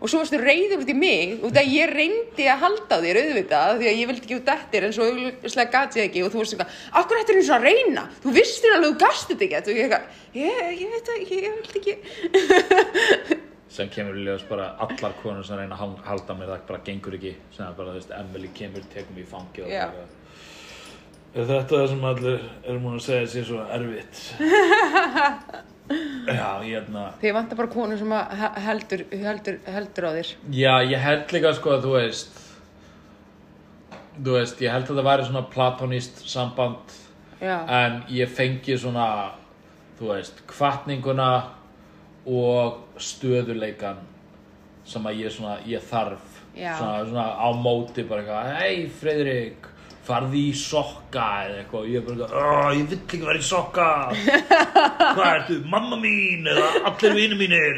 [0.00, 3.20] Og svo varstu reyður út í mig, út að ég reyndi að halda á þér
[3.22, 6.32] auðvitað, því að ég vildi ekki út eftir, en svo auðvitað gati ég ekki, og
[6.34, 9.60] þú varst eitthvað, er eins og að reyna, þú vistir alveg, þú gast þetta ekki,
[9.64, 10.04] og ég eitthvað,
[10.40, 11.94] ég, ég veit ekki, ég vildi ekki.
[13.74, 16.84] sem kemur í ljós bara allar konur sem reyna að hal- halda mér það bara
[16.86, 17.32] gengur ekki.
[17.56, 20.04] Sem er bara, þú veist, Emily kemur, tekur mig í fangi og bara
[21.34, 24.20] er þetta það sem allir erum múin að segja sér svo erfitt
[25.90, 28.14] já, ég hérna Þið vantar bara konu sem
[28.64, 30.30] heldur, heldur, heldur á þér.
[30.56, 32.40] já, ég held líka sko að þú veist
[34.24, 37.00] þú veist, ég held að það væri svona platonist samband
[37.42, 39.08] Já, en ég fengi svona
[39.98, 41.28] þú veist, kvartninguna
[42.24, 43.98] og stöðuleikan
[44.88, 46.24] sem að ég svona, ég þarf.
[46.54, 49.66] Svona, svona á móti bara eitthvað, hei Freyðrik
[50.04, 51.80] farði í sokka eða eitthvað.
[51.80, 53.86] Og ég er bara eitthvað, "Ó, ég vill ekki vera í sokka.
[55.16, 57.74] Hvað ertu, mamma mín eða allir vinir mínir?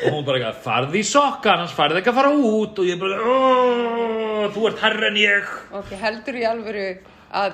[0.00, 2.78] Og hún bara eitthvað, farði í sokka annars farði ekki að fara út.
[2.80, 5.50] Og ég er bara eitthvað, "Ó, þú ert herra en ég.
[5.80, 6.86] Ok, heldur í alvöru
[7.32, 7.52] að,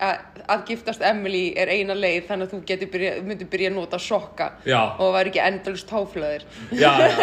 [0.00, 4.00] að, að giftast Emily er eina leið þannig að þú byrja, myndir byrja að nota
[4.02, 4.80] sokka Já.
[4.98, 6.44] og væri ekki endalust táflaðir.
[6.72, 7.16] já, já,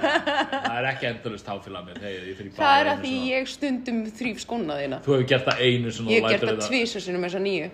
[0.66, 3.30] það er ekki endalust táfélag mér, hey, Það er að því svona.
[3.32, 5.00] ég stundum þrýf skóna þína.
[5.06, 7.70] Þú hefur gert það einu Ég hef gert það tvisasunum þess að nýju.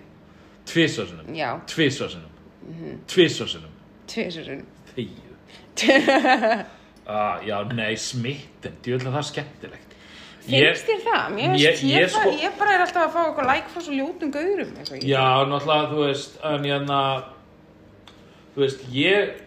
[0.69, 2.35] Tvisasunum Já, Tvisasunum
[3.09, 3.75] Tvisasunum
[4.09, 4.65] tvisasunum.
[4.95, 5.29] Þegju
[7.09, 9.88] ah, Já, nei, smitten Djúvel það er skemmtilegt
[10.49, 11.25] Finnst þér það?
[11.35, 13.73] Mér Ég- finnst ég, ég ég, sko- ég bara er alltaf að fá eitthvað like
[13.73, 14.71] frá svo ljótum gaurum.
[15.01, 17.01] Já, náttúrulega, þú veist En hérna
[18.55, 19.37] Þú veist, ég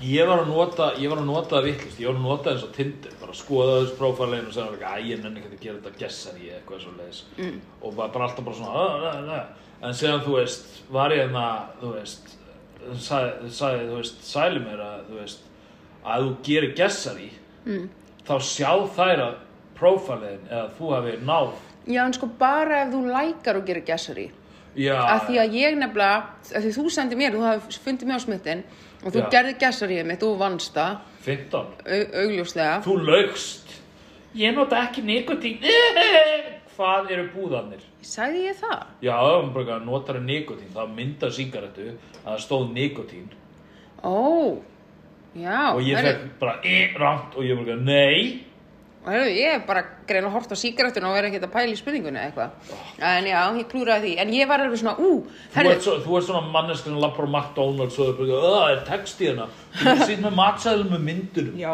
[0.00, 2.70] Ég var að nota, ég var að nota vittlust, ég var að nota eins og
[2.72, 6.38] Tinder, bara skoða þessu prófælegin og segja, æ, ég nenni ekki að gera þetta gessar
[6.40, 7.18] í eitthvað svo leiðis.
[7.36, 7.58] Mm.
[7.84, 11.44] Og bara alltaf bara svona, að, að, að, en síðan, þú veist, var ég hérna,
[11.82, 12.32] þú veist,
[13.10, 15.44] sagði, sagði þú veist, sæli mér að, þú veist,
[16.00, 17.28] að þú gerir gessar í,
[17.68, 17.86] mm.
[18.30, 19.38] þá sjá þær að
[19.80, 21.50] prófælegin eða þú hafi náð.
[21.90, 24.30] Já, en sko bara ef þú lækar og gerir gessari.
[24.78, 26.18] Já, Af því að ég nefnilega,
[26.54, 28.62] af því þú sendir mér, þú hafði fundið mér á smittin
[29.00, 29.28] og þú Já.
[29.34, 31.72] gerði gessaríið mitt, þú vannst það, 15.
[31.84, 32.76] au, augljóslega.
[32.84, 33.74] Þú laugst.
[34.38, 35.64] Ég nota ekki nikotín.
[36.76, 37.82] Hvað eru búðarnir?
[38.06, 38.84] Sagði ég það?
[39.04, 39.16] Já,
[39.52, 43.26] bara notar nikotín, þá myndar sígarettu að það stóð nikotín.
[44.00, 44.56] Ó,
[45.36, 45.74] já.
[45.74, 48.46] og ég fekk bara e, rámt og ég bara, nei.
[49.08, 52.20] Ég er bara grein að horta á sígarettuna og vera ekkert að pæla í spurningunni
[52.20, 52.50] eitthvað.
[53.00, 54.10] En já, ég klúraði því.
[54.20, 57.04] En ég var alveg svona, ú, Þú herðu, ert, svo, þú ert svona manneskinn að
[57.06, 59.46] lappa á McDonalds og þú er bara, það er text í hana.
[59.78, 61.56] Þú er síðan með matsæðum með myndunum.
[61.62, 61.72] Já.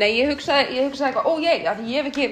[0.00, 2.30] Nei, ég hugsaði, ég hugsaði eitthvað, ó ég, af því ég hef ekki,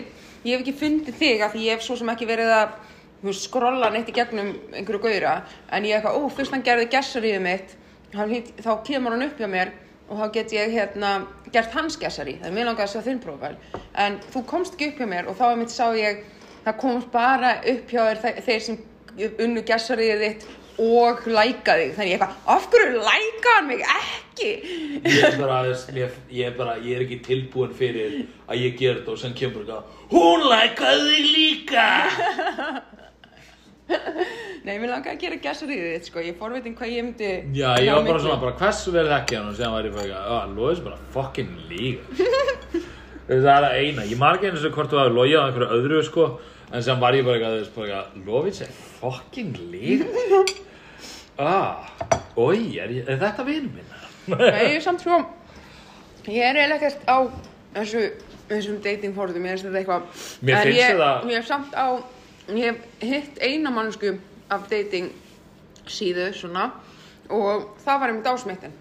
[0.48, 2.74] ég hef ekki fundið þig, af því ég hef svo sem ekki verið að
[3.22, 5.36] þú veist, skrolla neitt í gegnum einhverju gauðra,
[5.76, 7.76] en ég eitthvað, ó, fyrst hann gerði gessaríðið mitt,
[8.16, 9.70] þá, hlýt- þá kemur hann upp hjá mér
[10.12, 11.10] og þá get ég hérna
[11.52, 13.54] gert hans gessari, það er mér langað að sjá þinn prófæl,
[14.04, 16.22] en þú komst ekki upp hjá mér og þá mitt sá ég,
[16.66, 18.82] það komst bara upp hjá þér þe- þeir sem
[19.46, 20.50] unnu gessariðið þitt
[20.82, 24.52] og læka þig, þannig ég eitthvað, af hverju læka hann mig ekki?
[25.04, 28.14] Ég er bara, ég, ég er bara, ég er ekki tilbúin fyrir
[28.48, 29.82] að ég ger þetta og sem kemur bara,
[30.12, 31.88] hún lækaði þig líka.
[34.66, 36.22] Nei, mér langaði að gera gæsaríðið þitt, sko.
[36.22, 37.30] Ég forvitin hvað ég myndi...
[37.58, 40.20] Já, ég var bara svona, bara hversu vel þekki hann og síðan var ég bara,
[40.36, 42.06] að Lóis bara fucking líka.
[43.22, 46.00] Það er það eina, ég margir eins og hvort þú hafi logið á einhverju öðru
[46.04, 46.24] sko.
[46.72, 50.42] En síðan var ég bara eitthvað, þú veist, bara Lóis er fucking líka.
[51.42, 51.88] Ah,
[52.36, 53.92] oi, er, er þetta vinur minn?
[54.28, 55.16] Nei, ég er samt svo...
[56.28, 57.18] Ég er eiginlega ekkert á
[57.78, 58.02] þessu,
[58.50, 60.04] þessum datingforðum, ég er eitthvað...
[60.44, 61.86] Mér finnst þetta- Ég er samt á...
[62.50, 64.16] Ég hef hitt eina mannsku
[64.52, 65.12] af dating
[65.86, 66.70] síðu, svona,
[67.30, 68.72] og það var einmitt ásmektin.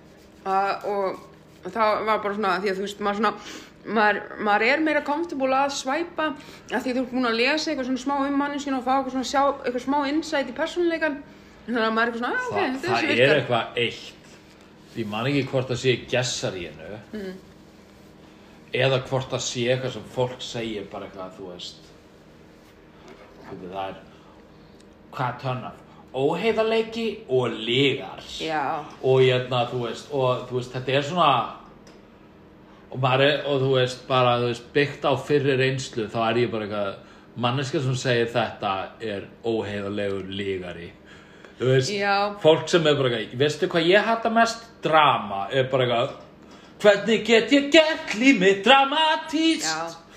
[0.45, 3.35] Uh, og það var bara svona, því að þú veist, maður svona...
[3.81, 6.27] Maður, maður er meira comfortable að svæpa
[6.69, 9.15] að því þú ert búin að lesa eitthvað svona smá um manneskinu og fá eitthvað
[9.15, 11.15] svona sjá, eitthvað smá insight í persónuleikan
[11.65, 13.79] þannig að maður er eitthvað svona, ah, ok, Þa, þetta er það þessi er eitthvað
[13.81, 17.33] eitt Ég man ekki hvort það sé gessar í hennu Mm.
[18.83, 21.80] Eða hvort það sé eitthvað sem fólk segir bara eitthvað, þú veist
[23.51, 23.95] Veit, það er
[25.11, 25.79] Hvað törnaf?
[26.11, 28.23] Óheiðarleiki og lígar
[29.03, 31.31] Og hérna, þú veist, og þú veist, þetta er svona
[32.91, 36.39] og maður er, og þú veist, bara, þú veist, byggt á fyrri reynslu, þá er
[36.41, 40.89] ég bara eitthvað manneska sem segir þetta er óheiðarlegur lígari
[41.61, 42.35] þú veist, Já.
[42.43, 44.67] fólk sem er bara eitthvað, veistu hvað ég hata mest?
[44.83, 46.19] Drama, er bara eitthvað
[46.81, 50.10] hvernig get ég gert límið dramatíst já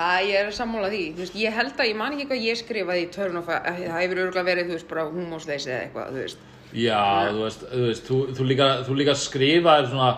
[0.00, 2.46] Það ég er að sammála því, þú veist, ég held að ég man ekki hvað
[2.46, 3.66] ég skrifaði í törn og það
[3.98, 7.86] hefur örgulega verið, þú veist, bara húmósleisi eða eitthvað, þú veist Já, þú veist, þú,
[7.88, 10.10] veist þú, þú, líka, þú líka skrifaðir svona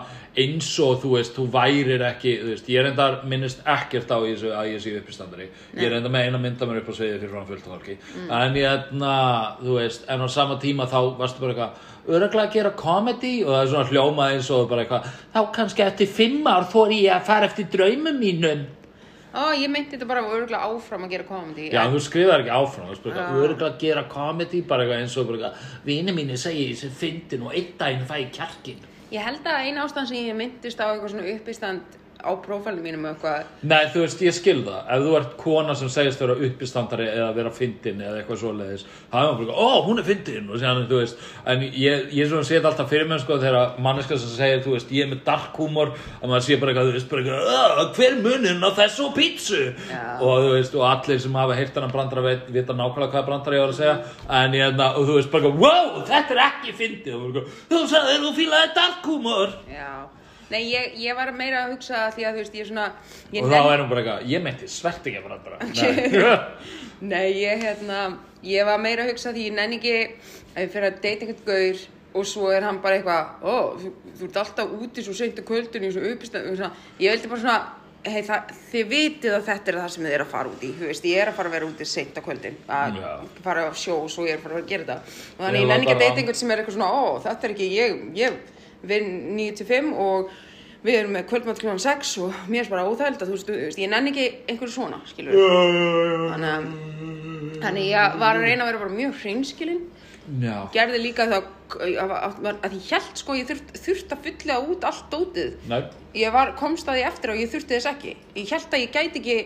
[0.43, 4.51] eins og þú veist, þú værir ekki, þú veist, ég reyndar minnist ekkert á þessu
[4.53, 5.47] að ég sé uppistandari.
[5.77, 7.97] Ég reyndar með eina mynda mér upp á sviði fyrir frá fullt af fólki.
[8.29, 9.15] En ég, hérna,
[9.61, 13.53] þú veist, en á sama tíma þá varstu bara eitthvað, öruglega að gera comedy og
[13.53, 17.17] það er svona hljómað eins og bara eitthvað, þá kannski eftir fimm ár þór ég
[17.17, 18.65] að fara eftir draumum mínum.
[19.33, 22.53] Ó, ég meinti þetta bara örgulega áfram að gera komandi Já, en þú skrifaðir ekki
[22.53, 25.49] áfram, þú bara eitthvað, öruglega að gera comedy, bara eitthvað eins og bara
[25.87, 28.85] vini mínu segi sem fyndin og einn daginn fæ ég kjarkin.
[29.13, 33.05] Ég held að eina ástæðan sem ég myndist á eitthvað svona uppistand á prófælinu mínum
[33.09, 34.79] eitthvað Nei, þú veist, ég skil það.
[34.95, 39.17] Ef þú ert kona sem segist vera uppistandari eða vera fyndin eða eitthvað svoleiðis, þá
[39.19, 41.17] er maður bara, ó, hún er fyndin og séðan, þú veist,
[41.53, 44.71] en ég, ég svona sé þetta alltaf fyrir mér, sko, þegar manneska sem segir, þú
[44.77, 47.43] veist, ég er með dark humor, að maður sé bara eitthvað, þú veist, bara eitthvað,
[47.53, 49.61] "Ah, hver munin á þessu pítsu?
[49.91, 50.19] Já.
[50.21, 53.53] Og þú veist, og allir sem hafa heyrt hennar brandara veit, vita nákvæmlega hvað brandara
[60.61, 62.03] ég var ég, bara eitthvað, er bara eitthvað, nei, ég, ég var meira að hugsa
[62.13, 62.85] því að þú veist, ég svona
[63.33, 65.57] ég Og þá er hún bara eitthvað, ég meinti svert ekki að brandara.
[65.73, 66.53] Nei.
[67.13, 67.99] Nei, ég hérna,
[68.45, 69.95] ég var meira að hugsa því ég nenni ekki
[70.55, 73.93] að ég fyrir að deyta einhvern gaur og svo er hann bara eitthvað, ó, þú,
[74.19, 76.03] þú ert alltaf úti svo seint á kvöldinu í svo
[76.55, 76.69] svona,
[77.01, 77.57] ég vildi bara svona,
[78.05, 80.71] hei, það, þið vitið að þetta er það sem þið er að fara út í,
[80.77, 83.11] þú veist, ég er að fara að vera úti seint á kvöldin, að Já.
[83.45, 85.63] fara á sjó og svo ég er að fara að gera þetta og Ég þannig
[85.63, 87.69] ég nenni ekki að láta deyta einhvern sem er eitthvað svona, ó, þetta er ekki,
[87.73, 88.37] ég, ég
[88.87, 90.33] vinn 9-5 og
[90.83, 91.73] við erum með kvöldmátt kl.
[91.79, 94.75] 6 og mér er bara óþægild að þú veist, þú veist, ég nenni ekki einhverju
[94.75, 95.37] svona, skilur
[96.33, 99.83] þannig þannig ég var að reyna að vera bara mjög hreinskilin.
[100.39, 100.69] Já.
[100.71, 105.57] gerði líka þá að, ég held sko ég þurft, þurft að fylla út allt dótið.
[105.67, 105.81] Nei,
[106.15, 108.13] ég var, komst að því eftir og ég þurfti þess ekki.
[108.37, 109.37] Ég held að ég gæti ekki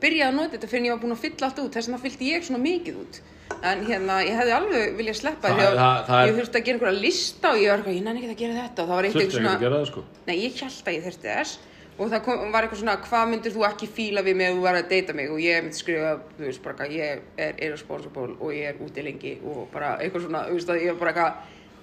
[0.00, 1.72] byrjað að nota þetta fyrir en ég var búin að fylla allt út.
[1.76, 3.20] Þess vegna fyllti ég svona mikið út.
[3.66, 6.78] En hérna, ég hefði alveg viljað sleppa Það- því að það- ég þurfti að gera
[6.78, 8.78] einhverja lista og ég var eitthvað, ég nenni ekki að gera þetta.
[8.82, 10.04] Og það var eitthvað svona það sko.
[10.26, 11.58] Nei, ég held að ég þurfti þess.
[12.00, 14.60] Og það kom, var eitthvað svona, hvað myndir þú ekki fíla við mig ef þú
[14.62, 15.30] var að deyta mig?
[15.30, 19.38] Og ég myndi skrifa, þú veist, bara ég er irresponsible og ég er úti lengi
[19.44, 21.34] og bara eitthvað svona, þú veist að ég er bara eitthvað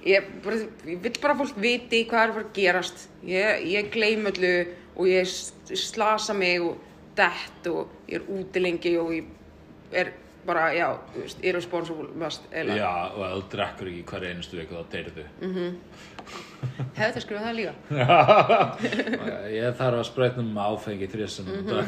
[0.07, 0.55] ég, bara,
[0.87, 3.07] ég vill bara fólk viti hvað er að fara að gerast.
[3.27, 5.27] Ég, ég gleym öllu og ég
[5.75, 6.77] slasa mig og
[7.17, 9.23] dett og ég er úti lengi og ég
[9.91, 10.13] er
[10.47, 14.55] bara, já, þú veist, irresponsible mest, eða, Já, og ef þú drekkur ekki hverja einustu
[14.61, 15.25] viku þá deyrðu.
[16.97, 17.73] hefði það skrifað það líka
[19.57, 21.67] Ég þarf að spreytna með áfengi þrjusum mm Mhm.
[21.67, 21.87] dag.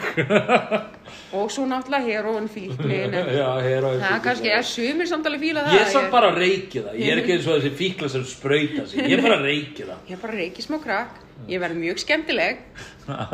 [1.39, 5.75] og svo náttúrulega heroin fíknin Já, hér á Það kannski er sumir samtali fíla það
[5.79, 6.99] Ég er samt bara að reykja það.
[6.99, 9.03] Ég er ekki eins og þessi fíkla sem sprauta sig.
[9.07, 9.99] Ég er bara að reykja það.
[10.09, 12.57] Ég er bara að reiki smá krakk Ég verð mjög skemmtileg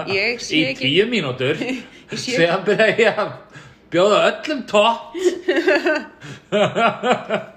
[0.08, 1.56] Ég sé Í ekki tíu mínútur.
[2.22, 3.30] Séðan byrja ég að
[3.94, 5.00] bjóða öllum topp.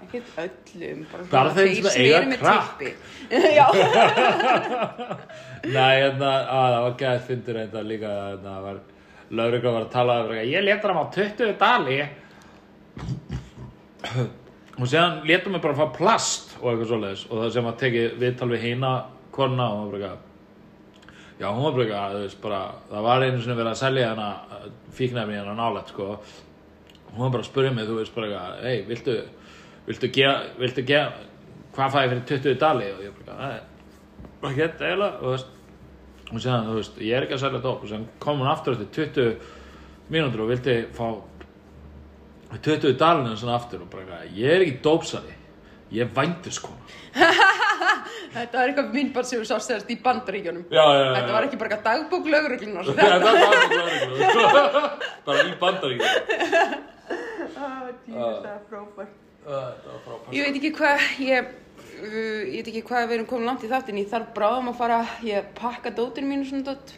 [0.09, 2.79] Ekkert öllum Bara, Bara þeim sem þeir eiga krakk.
[5.69, 8.11] Nei, hérna, að, það var gæðið fyndir reynda líka.
[8.31, 8.77] Hérna, það var,
[9.41, 11.99] laurugla var að tala um, ég letur hann á 20 dali.
[14.79, 17.23] Og séðan letum við bara að fá plast og eitthvað svoleiðis.
[17.29, 18.93] Og það sem að tekið viðtal við hina
[19.35, 20.21] kona og hún var eitthvað,
[21.39, 22.61] Já, hún var eitthvað, þú veist, bara,
[22.91, 24.29] það var einu sinni verið að selja hana
[24.99, 26.09] fíknæmi hérna nálægt, sko.
[27.13, 29.15] Hún var bara að spyrja mig, þú veist, bara eitthvað, hei, viltu,
[29.87, 31.29] viltu gefa, viltu gefa
[31.79, 32.91] hvað fæði fyrir 20 dali?
[32.97, 35.55] Og ég bara, það er bara gett eiginlega og þú veist.
[36.29, 38.75] Og séðan, þú veist, ég er ekki að selja dóp og séðan kom hún aftur
[38.75, 39.57] eftir 20
[40.13, 41.07] mínútur og vildi fá
[42.67, 45.37] 20 dalinu svona aftur og bara, eitthvað, ég er ekki dópsari
[45.93, 46.98] ég er vændiskona
[48.35, 49.97] Þetta var eitthvað myndband sem við sást þegar í
[50.79, 50.85] já,
[51.17, 52.85] Þetta var ekki bara eitthvað dagbók lögreglunar.
[52.85, 54.19] Já, það var bara lögreglu.
[55.29, 56.13] bara í bandaríkjum
[57.59, 59.17] Það er frábært.
[59.49, 61.53] þetta var frábært Ég veit ekki hvað, ég,
[62.03, 64.01] uh, ég veit ekki hvað við erum komin langt í þáttin.
[64.03, 66.93] Ég þarf bráðum að fara, ég pakka dótinu mínu svona dótt.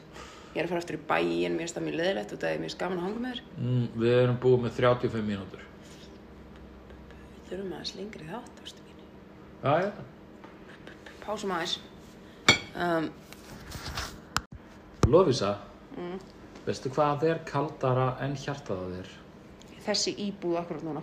[0.50, 2.62] Ég er að fara aftur í bæinn, mér finnst það mjög leðilegt og það er
[2.64, 3.42] mjög skaman að hanga með þér.
[3.60, 5.66] mm, við erum búið með 35 mínútur
[7.50, 8.79] þurfum aðeins lengri þátt, mín.
[9.64, 9.92] Já, já
[11.26, 11.76] Pásum aðeins.
[12.74, 13.10] Um,
[15.10, 15.56] Lofísa,
[16.66, 19.10] veistu hvað er kaldara en hjartað að þér?
[19.84, 21.02] þessi íbúð akkurat núna.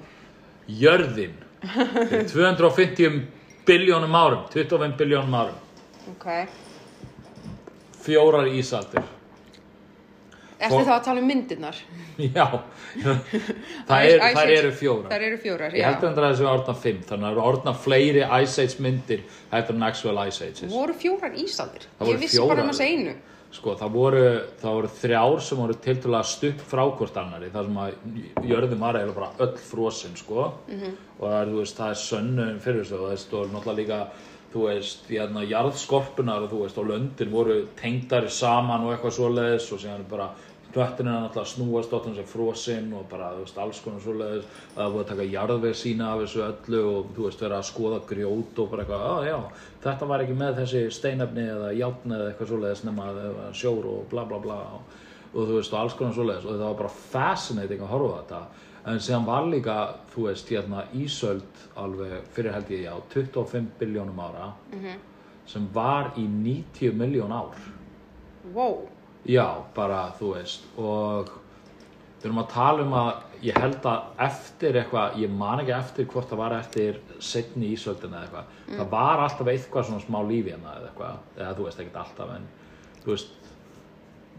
[0.68, 1.34] Jörðin
[1.64, 3.22] fyrir 250
[3.68, 5.56] biljónum árum 25 biljónum árum
[6.14, 6.28] Ok.
[8.04, 9.04] fjórar ísaldir
[10.58, 11.76] Ertu Og- þá að tala um myndirnar?
[12.38, 12.46] já,
[13.04, 15.88] það, er, það eru fjórar Þær eru fjórar, ég já.
[15.92, 19.24] held að það er orðna 5 þannig að það eru orðna fleiri Ice Age myndir
[19.52, 21.86] heldur en actual Ice Ages Voru fjórar ísaldir?
[22.00, 22.72] Það Ég vissi bara um fjórar.
[22.74, 23.16] þessu einu.
[23.58, 24.24] sko það voru,
[24.62, 28.98] það voru þrjár sem voru tiltölulega stupp frá hvort annari þar sem að jörðin var
[29.00, 33.06] eiginlega bara öll frosin sko og það er, veist, það er sönnun fyrir þessu og
[33.14, 34.02] veist, og náttúrulega líka
[34.52, 39.72] þú veist, hérna, jarðskorpunar og þú veist, og löndin voru tengdari saman og eitthvað svoleiðis
[39.76, 40.28] og síðan bara
[40.74, 44.46] hnöttin er náttúrulega snúast á sem frosin og bara, þú veist, alls konar svoleiðis.
[44.76, 47.68] Það er búið að taka jarðveg sína af þessu öllu og þú veist, vera að
[47.72, 49.38] skoða grjót og bara eitthvað, að já,
[49.88, 53.10] þetta var ekki með þessi steinefni eða játn eða eitthvað svoleiðis nema
[53.58, 54.62] sjór og bla bla bla.
[54.78, 55.04] Og,
[55.34, 56.48] og þú veist, og alls konar svoleiðis.
[56.48, 58.42] Og það var bara fascinating að horfa þetta.
[58.88, 59.78] En síðan var líka,
[60.14, 64.52] þú veist, hérna Ísöld alveg fyrir held ég já 25 biljónum ára
[65.48, 67.56] sem var í 90 miljón ár.
[68.54, 68.88] Wow.
[69.28, 71.32] Já, bara þú veist og
[72.18, 73.10] við erum að tala um að
[73.46, 78.24] ég held að eftir eitthvað, ég man ekki eftir hvort það var eftir setni ísöldina
[78.24, 81.84] eða eitthvað, það var alltaf eitthvað svona smá lífi hérna eða eitthvað, eða þú veist
[81.84, 82.48] ekkert alltaf en
[83.04, 83.36] þú veist,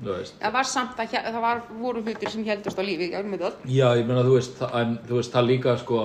[0.01, 3.30] þú veist Það var samt að, það var, voru hlutir sem heldust á lífi, ég
[3.30, 3.61] með það.
[3.76, 6.03] Já, ég meina þú veist, það- en þú veist það líka sko,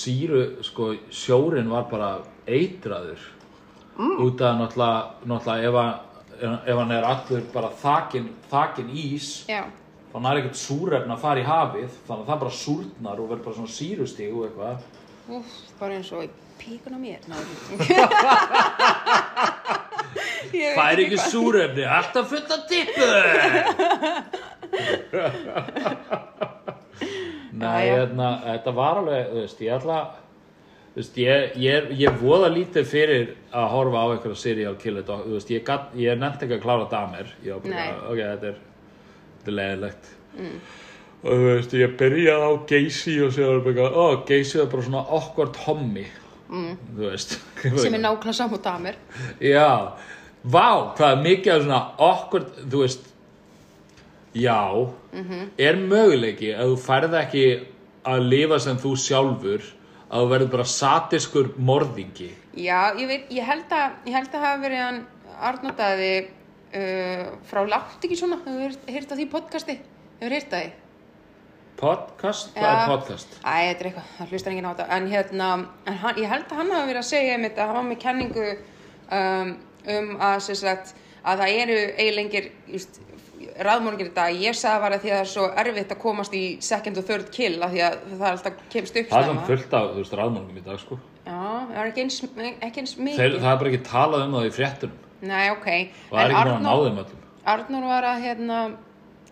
[0.00, 2.10] síru, sko, sjórin var bara
[2.46, 3.22] eitraður
[3.98, 4.16] mm.
[4.26, 9.62] út af náttúrulega, náttúrulega ef, að, hann er allur bara þakin, þakin ís Já.
[10.12, 13.44] þá nær ekkert súrefn að fara í hafið þannig að það bara súrnar og verður
[13.48, 14.76] bara svona sírustíg og eitthvað.
[15.34, 15.48] Úf,
[15.80, 16.18] bara eins og
[16.60, 17.20] píkun á mér.
[17.28, 17.36] Ná,
[20.54, 23.04] veit fær ekki súrefni, alltaf fulla tippu
[27.54, 30.23] Nei, hérna, þetta var alveg, þú veist, ég ætla þú
[30.94, 35.38] veist, ég, ég, ég voða lítið fyrir að horfa á einhverja serial killer dog, þú
[35.38, 38.62] veist, ég, gat, ég nefndi ekki að klára damer, ég var bara, ok, þetta er
[39.44, 40.10] þetta er leiðilegt
[41.24, 44.84] og þú veist, ég byrjaði á Geysi og sér var bara, ó, Geysi er bara
[44.84, 46.04] svona awkward hommi.
[46.52, 46.74] Mm.
[46.98, 47.38] þú veist.
[47.80, 48.98] Sem er nákvæmlega saman af mér.
[49.40, 49.96] Já,
[50.44, 50.66] vá,
[50.98, 51.80] hvað er mikið af svona
[52.10, 53.08] awkward, þú veist,
[54.36, 54.58] já,
[55.56, 57.46] er möguleiki að þú færð ekki
[58.04, 59.64] að lifa sem þú sjálfur,
[60.10, 62.30] að þú verður bara satiskur morðingi.
[62.54, 65.02] Já, ég veit, ég held að, ég held að hafa verið hann
[65.44, 69.78] Arnótaði uh, frá langt ekki svona, hefur heyrt- heyrt á því podcasti,
[70.20, 70.72] hefur heyrt það því?
[71.74, 72.52] Podcast?
[72.54, 72.74] Hvað Já.
[72.84, 73.32] er podcast?
[73.42, 75.48] Æ, þetta er eitthvað, það hlustar enginn á þetta En hérna,
[75.90, 77.98] en hann, ég held að hann hafa verið að segja einmitt að hann var með
[78.04, 78.44] kenningu
[79.18, 79.50] um,
[79.96, 80.94] um að, sagt,
[81.26, 82.46] að það eru eiginlengir
[83.54, 86.34] just, ráðmórningir í dag Ég sagði bara því að það er svo erfitt að komast
[86.34, 89.28] í second og third kill af því að það er alltaf kemst upp Það er
[89.30, 90.98] samt fullt af, þú veist, ráðmálum í dag, sko.
[91.24, 91.38] Já,
[91.70, 92.18] það er ekki eins,
[92.60, 93.20] ekki eins mikið.
[93.22, 94.98] Þeir, það er bara ekki talað um það í fréttunum.
[95.24, 95.68] Nei, ok.
[96.10, 97.22] Og það er ekki bara að ná Arnór- þeim öllum.
[97.54, 98.58] Arnór var að hérna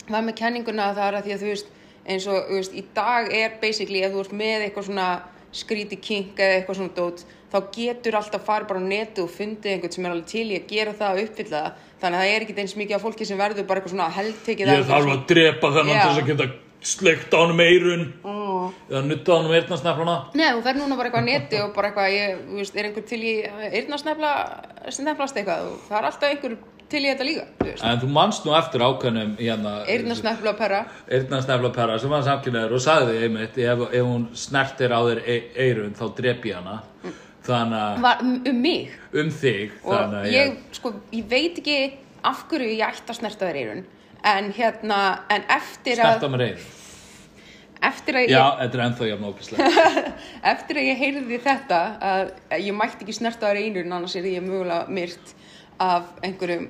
[0.08, 1.68] var með kenninguna að það er að því að þú veist
[2.02, 5.08] eins og þú veist, í dag er basically ef þú ert með eitthvað svona
[5.52, 9.74] skríti kink eða eitthvað svona dót þá getur alltaf farið bara á netu og fundið
[9.76, 11.80] einhvern sem er alveg til í að gera það og uppfylla það.
[12.02, 14.72] Þannig að það er ekki eins mikið af fólki sem verður bara eitthvað svona heldtekið
[14.72, 16.50] Ég þarf að drepa þennan til þess að geta
[16.82, 18.04] sleikt á hann um eirun
[18.90, 20.16] eða nutta á hann um eirnasnefluna.
[20.34, 22.88] Nei, þú fer núna bara eitthvað á neti og bara eitthvað, ég, þú veist, er
[22.88, 23.34] einhver til í
[23.78, 24.32] eyrnasnefla,
[24.98, 25.68] sneflast eitthvað?
[25.70, 26.56] Og það er alltaf einhver
[26.92, 30.80] til í þetta líka, þú veist, En þú manst nú eftir ákveðnum hérna, eyrnasnefla perra.
[31.08, 35.22] eyrnasnefla perra sem var samkynniður og sagði einmitt ef, ef hún snertir á þér
[35.54, 36.80] eirun þá drep ég hana.
[37.06, 37.12] Að
[37.46, 38.92] Var um, um mig?
[39.14, 41.80] Um þig og að ég, sko, ég veit ekki
[42.22, 43.82] af hverju ég ætti að snerta þér eyrun
[44.32, 45.00] en hérna,
[45.32, 46.70] en eftir að snerta mér eirun
[47.82, 49.86] eftir að Já, ég, þetta er ennþá jafn ógæslega.
[50.52, 52.32] eftir að ég heyrði þetta að
[52.62, 55.32] ég mætti ekki snerta á reynurinn annars er ég mögulega myrt
[55.82, 56.68] af einhverjum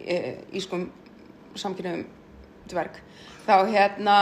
[0.00, 0.16] e,
[0.56, 0.88] ískum
[1.56, 2.06] samkynum
[2.70, 3.02] dverg.
[3.46, 4.16] Þá hérna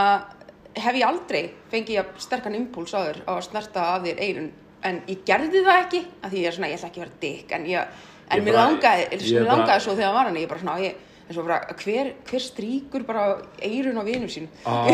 [0.75, 4.51] hef ég aldrei fengið ég sterkan impuls á þér á að snerta af þér eirun
[4.85, 7.21] en ég gerði það ekki af því ég er svona, ég ætla ekki að vera
[7.25, 7.95] dikk en, ég,
[8.31, 10.61] en Ég mér bara- langaði, ég mér bara- langaði svo þegar var hann ég bara
[10.65, 10.95] svona, ég,
[11.29, 13.25] eins og bara, hver, hver stríkur bara
[13.65, 14.89] eirun á vinum sín Ah,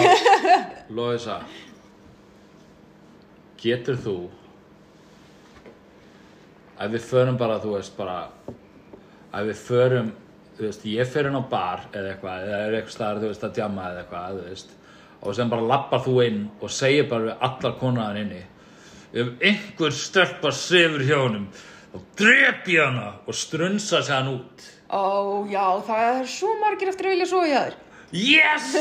[0.97, 1.41] Loisa,
[3.61, 4.17] getur þú,
[6.81, 8.19] ef við förum bara, þú veist, bara,
[9.35, 10.13] ef við förum,
[10.57, 13.45] þú veist, ég fer inn á bar eða eitthvað, eða er eitthvað staðar, þú veist,
[13.49, 14.73] að djama eða eitthvað, þú veist,
[15.21, 18.41] og sem bara lappar þú inn og segir bara við allar konaðan inni,
[19.15, 21.47] ef einhver stelpa sefur hjá honum,
[21.93, 24.67] þá drep ég hana og strunsa sig hann út.
[24.91, 27.79] Ó, já, það er svo margir eftir að vilja svo í þér.
[28.11, 28.73] Yes!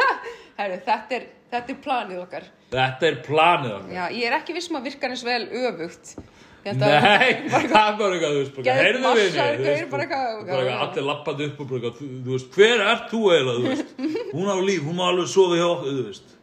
[0.60, 2.46] Herru, þetta er, þetta er planið okkar.
[2.72, 3.94] Þetta er planið okkar.
[3.96, 6.14] Já, ég er ekki vissum að virkar eins vel öfugt.
[6.60, 10.72] Nei, það er bara eitthvað, þú veist, bara, heyrðu við henni, þú veist, bara eitthvað-
[10.84, 13.94] allir lappandi upp og bara eitthvað, þú veist, hver ert þú eiginlega, þú veist,
[14.36, 16.36] hún á líf, hún má alveg sofa hjá okkur, þú veist.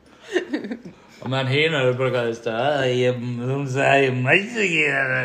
[1.18, 3.14] Og meðan hinn er bara eitthvað, þú veist, að ég,
[3.50, 4.82] hún sagði, ég mætti ekki,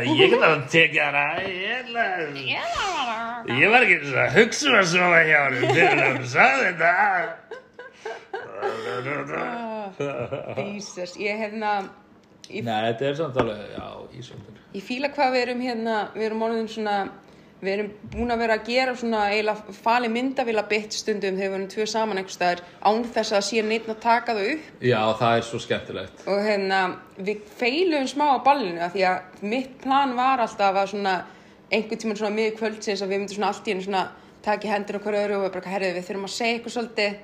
[0.08, 2.04] ég get alveg að tekja hana, ég ætla,
[3.60, 6.92] ég var ekki svona að hugsa um að sofa hjá henni, að hún sagði þetta.
[10.62, 11.72] Jesus, ég hefna,
[12.48, 13.86] ég, Nei, þetta er samt alveg, já,
[14.18, 14.56] ísöldur.
[14.72, 16.96] ég fíla hvað við erum hérna, við erum orðin svona,
[17.62, 21.58] við erum búin að vera að gera svona eiginlega fali myndavila bytt stundum þegar við
[21.58, 24.64] erum tvö saman einhvers staðar án þess að sé neitt að taka þau upp.
[24.82, 26.24] Já, það er svo skemmtilegt.
[26.26, 26.80] og hérna
[27.18, 31.14] við feilum smá á ballinu af því að mitt plan var alltaf að svona
[31.70, 34.06] einhvern tímann svona miður kvöldsins að við myndum svona allt í henni svona
[34.42, 37.20] taka í hendur okkur öðru og við bara herrið við þurfum að segja eitthvað svolítið.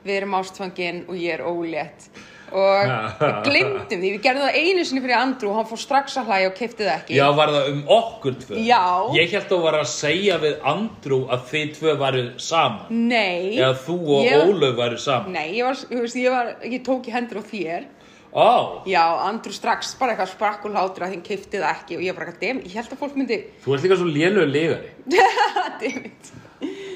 [0.00, 2.06] Við erum ástfangin og ég er ólétt
[2.52, 2.90] og
[3.20, 6.30] við glimtum því við gerðum það einu sinni fyrir Andrew og hann fór strax að
[6.30, 8.58] hlæja og kefti það ekki Já, var það um okkur tvö?
[8.66, 8.82] Já.
[9.18, 13.00] Ég held að þú var að segja við Andrew að þið tvö varu saman.
[13.10, 15.32] Nei Eða þú og ég, Ólöf varu saman.
[15.38, 17.88] Nei, ég, var, veist, ég, var, ég tók í hendur á þér
[18.30, 22.04] Ó, Já, Andrew strax bara eitthvað sprakk og hlátur að þín kefti það ekki og
[22.06, 24.92] ég bara, dem, ég held að fólk myndi þú ert líka svo lélugur ligari.
[25.80, 26.30] Dammit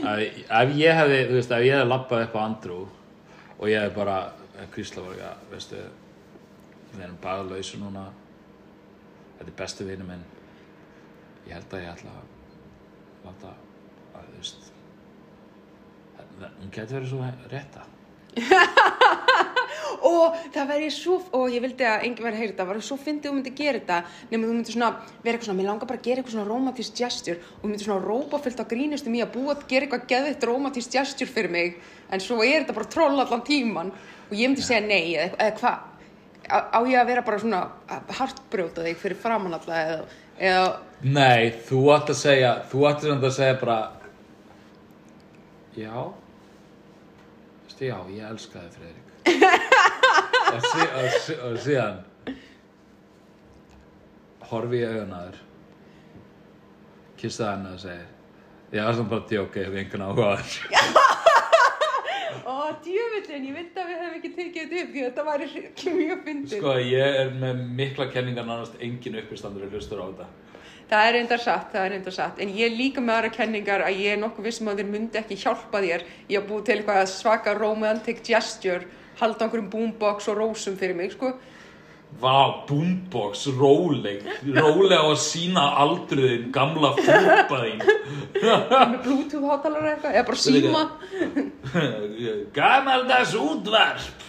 [0.05, 0.20] Að,
[0.61, 2.80] ef ég hefði, þú veist, ef ég hefði lappað upp á Andrew
[3.59, 4.16] og ég hefði bara,
[4.74, 5.80] Krísla var ekki að, veistu,
[6.92, 8.05] við erum bara lausu núna,
[9.38, 10.22] þetta er bestu vinur minn,
[11.48, 13.55] ég held að ég ætla að láta,
[14.14, 14.70] að, þú veist,
[16.44, 17.88] hún getur verið svo rétta.
[20.05, 22.80] og það væri svo, og ég vildi að enginn væri að heyra þetta, það var
[22.88, 23.98] svo fyndið þú myndi gera þetta
[24.30, 24.90] nema þú myndi svona,
[25.24, 28.05] vera eitthvað svona, mér langar bara að gera eitthvað svona romantískt gesture og myndi svona
[28.05, 31.78] rópa fullt á grínustum í að búa að gera eitthvað geðvitt romantískt gesture fyrir mig
[32.15, 35.57] en svo er þetta bara troll allan tíman og ég myndi segja nei eða, eða
[35.61, 35.91] hvað?
[36.45, 37.61] Á, á ég að vera bara svona
[38.19, 40.01] hartbrjóta þig fyrir framann alla eða,
[40.39, 40.67] eða?
[41.05, 43.79] Nei, þú átt að segja, þú samt að segja bara
[45.75, 45.95] Já.
[47.65, 49.09] Veistu, já, ég elska þig, Friðrik.
[50.55, 51.97] Og, sí, og, sí, og síðan
[54.53, 55.41] horfi ég augun að þér.
[57.19, 58.05] Kissa henni og segir
[58.75, 60.47] ég var svona bara djókið ef einhvern áhuga á þér
[62.43, 62.55] Ó,
[62.85, 65.93] djöfullin, ég vildi að við hefum ekki tekið þetta upp því að þetta væri ekki
[65.99, 66.57] mjög fyndið.
[66.59, 70.32] Sko, ég er með mikla kenningar nánast engin uppistandur að hlustur á þetta
[70.85, 72.41] Það er reyndar satt, það er reyndar satt.
[72.45, 75.20] En ég er líka með aðra kenningar að ég er nokkuð vissum að þeir myndi
[75.20, 78.85] ekki hjálpa þér í að búið til eitthvað svaka romantic gesture,
[79.20, 81.32] halda einhverjum boombox og rósum fyrir mig, sko.
[82.23, 87.83] Vá, boombox, róleg Róleg á að sína aldruðin Gamla fúpa þín
[88.39, 90.85] Með bluetooth hátalara eitthvað, eða bara síma.
[92.59, 94.29] Gamaldags útvarp.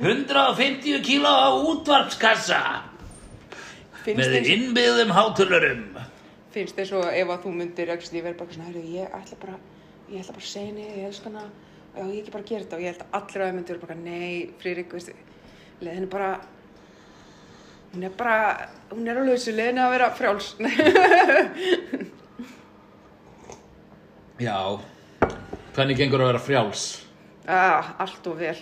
[0.00, 2.60] 150 kíló á útvarpskassa.
[4.06, 5.86] Með eins, innbyggðum hátulurum
[6.56, 9.56] finnst eins og ef að þú myndir ég verð bara svona, heyrðu, ég ætla bara,
[10.08, 11.42] ég ætla bara að segja niður, ég elska hana,
[11.92, 12.76] já, ég ekki bara að gera þetta.
[12.76, 14.30] Og ég að allir að myndir bara, nei,
[14.62, 15.16] Friðrik, veistu,
[15.82, 16.30] leðin er bara,
[17.96, 20.50] hún er bara, hún er á lausu, leðin að vera frjáls.
[24.46, 24.56] Já
[25.76, 26.82] Hvernig gengur að vera frjáls?
[27.48, 28.56] ah, allt og vel.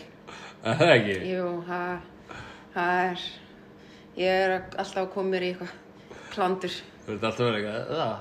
[0.65, 1.15] Er Það ekki?
[1.31, 1.99] Jú, það,
[2.85, 3.19] er,
[4.19, 5.73] ég er að- alltaf að koma mér í eitthvað
[6.35, 6.75] klandur.
[7.07, 8.15] Þú ert alltaf verið eitthvað.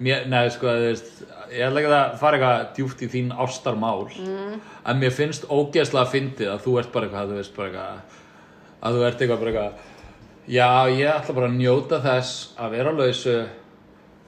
[0.00, 1.08] Mér, Nei, sko, þú veist
[1.52, 4.54] Ég ætla ekki að fara eitthvað djúpt í þín ástarmál mm.
[4.88, 7.98] En mér finnst ógeðslega fyndið að þú ert bara eitthvað Þú veist bara eitthvað
[8.80, 9.89] Að þú ert eitthvað bara eitthvað
[10.50, 13.34] Já, ég ætla bara að njóta þess að vera á lausu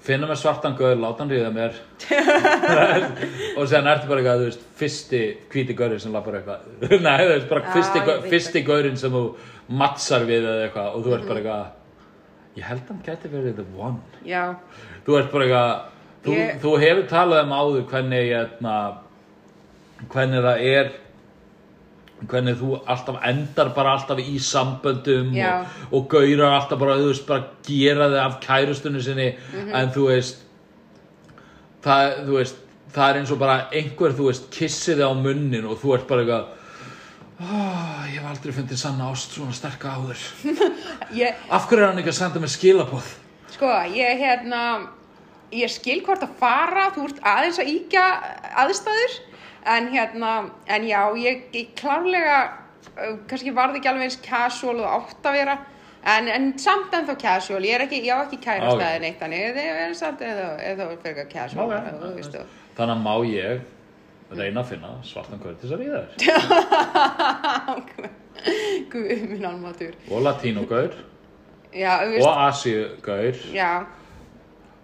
[0.03, 1.77] finna með svartan gaur, láta hann ríða mér.
[3.59, 5.21] Og sen ertu bara eitthvað, þú veist, fyrsti
[5.53, 6.65] hvíti gaurinn sem lappar eitthvað.
[7.07, 9.23] Nei, þú veist, bara Já, fyrsti, ég gau- veit fyrsti gaurinn sem þú
[9.83, 13.67] mattsar við eða eitthvað og þú ert bara eitthvað ég held hann gæti verið the
[13.79, 14.01] one.
[14.29, 14.43] Já,
[15.07, 15.71] þú ert bara eitthvað
[16.27, 18.75] þú, Ég- þú hefur talað um áður hvernig hérna,
[20.13, 20.93] hvernig það er
[22.31, 27.27] hvernig þú alltaf endar bara alltaf í samböndum og, og gaurar alltaf bara, þú veist,
[27.27, 29.29] bara gera þig af kærustunni sinni.
[29.53, 29.75] Mhm.
[29.75, 30.43] en þú veist
[31.83, 32.61] það, þú veist,
[32.93, 36.09] það er eins og bara einhver, þú veist, kissi þig á munnin og þú ert
[36.11, 36.59] bara eitthvað
[37.43, 40.21] oh, ég hef aldrei fundið sanna ást svona sterka áður.
[41.23, 43.09] Ég, af hverju er hann ekki að senda mig skilabóð
[43.53, 44.61] sko, ég hérna,
[45.53, 48.05] ég skil hvort að fara, þú ert aðeins að íkja
[48.63, 49.19] aðstæður,
[49.67, 50.33] en hérna,
[50.67, 52.39] en já, ég, ég klárlega,
[53.31, 55.59] kannski varði ekki alveg eins casual og átt að vera,
[56.15, 58.81] en, en samt ennþá casual, ég er ekki, ég á ekki kæra Ok.
[58.81, 61.71] staði neitt, þannig, þið er samt eða, eða fyrir casual, Ok.
[61.77, 63.61] bara, þú veist, og, Þannig að má ég
[64.33, 65.41] reyna að finna svartan
[65.77, 66.21] að ríða þér.
[68.93, 70.23] guð minn almatur, Og
[72.03, 73.69] þú veist, og asíugaur já,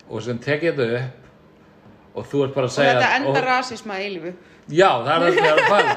[0.09, 3.43] og sem tek ég þetta upp og þú ert bara að og segja þetta endar
[3.43, 4.33] og, rasisma í lífu,
[4.69, 5.93] Já, það er það sem ég er að fara.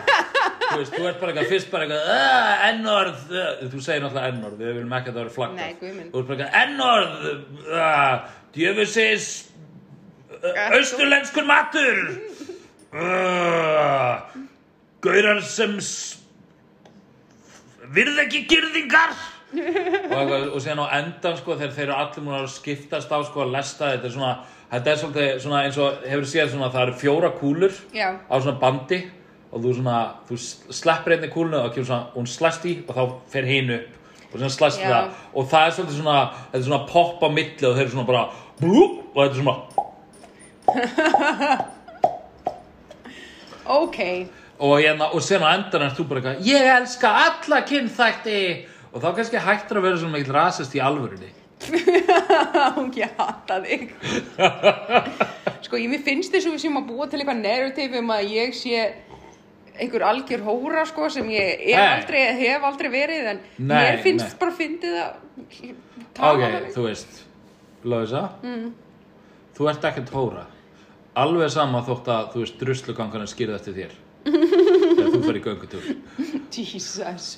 [0.71, 3.39] Þú veist, þú ert bara eitthvað fyrst bara eitthvað "Ah, N-orð, uh,"
[3.73, 5.57] þú segir náttúrulega N-orð við viljum ekki að það vera flaggað.
[5.59, 6.11] Nei, guð minn.
[6.13, 7.11] Þú ert bara eitthvað N-orð
[7.75, 8.15] uh,
[8.55, 9.25] djöfusis
[10.77, 11.99] austurlenskur matur
[15.01, 15.75] Gaurar sem
[17.91, 19.13] virð ekki girðingar
[20.15, 23.43] og, og síðan á endan sko þegar þeir eru allir múin að skiptast á sko
[23.45, 24.33] að lesta þetta er svona,
[24.71, 28.09] þetta er svolítið svona eins og hefur séð svona það eru fjóra kúlur Já.
[28.23, 28.99] á svona bandi
[29.51, 29.97] og þú svona,
[30.29, 30.35] þú
[30.71, 33.03] sleppir einni kúlunu og kemur svona, hún slæst í og þá
[33.33, 33.89] fer hinn upp
[34.31, 34.87] og svona slæst Já.
[34.87, 35.03] það
[35.35, 38.11] og það er svolítið svona, þetta er svona popp á milli og þeir eru svona
[38.11, 38.23] bara
[38.61, 39.57] blú, og þetta er svona
[43.81, 43.99] ok,
[44.61, 48.41] og, hérna, og sen á endan er þú bara eitthvað ég elska alla kynþætti
[48.91, 51.40] og þá kannski hættur að vera svona mikill rasist í alvörunni
[52.77, 53.93] hún ég hata þig.
[55.65, 58.55] Sko ég finnst þess að við séum að búa til eitthvað narrative um að ég
[58.57, 58.85] sé
[59.81, 64.39] einhver algjör hóra sko sem ég aldrei, hef aldrei verið en Nei, mér finnst nei.
[64.41, 64.71] bara að
[66.17, 66.71] tala ok, þannig.
[66.75, 67.21] þú veist
[67.87, 68.65] Lausa mm.
[69.57, 70.45] þú ert ekkert hóra.
[71.21, 73.95] Alveg sama þótt að þú veist druslugangan er skýrð eftir þér.
[74.31, 75.89] Þegar þú í göngutúr.
[76.53, 77.33] Jesus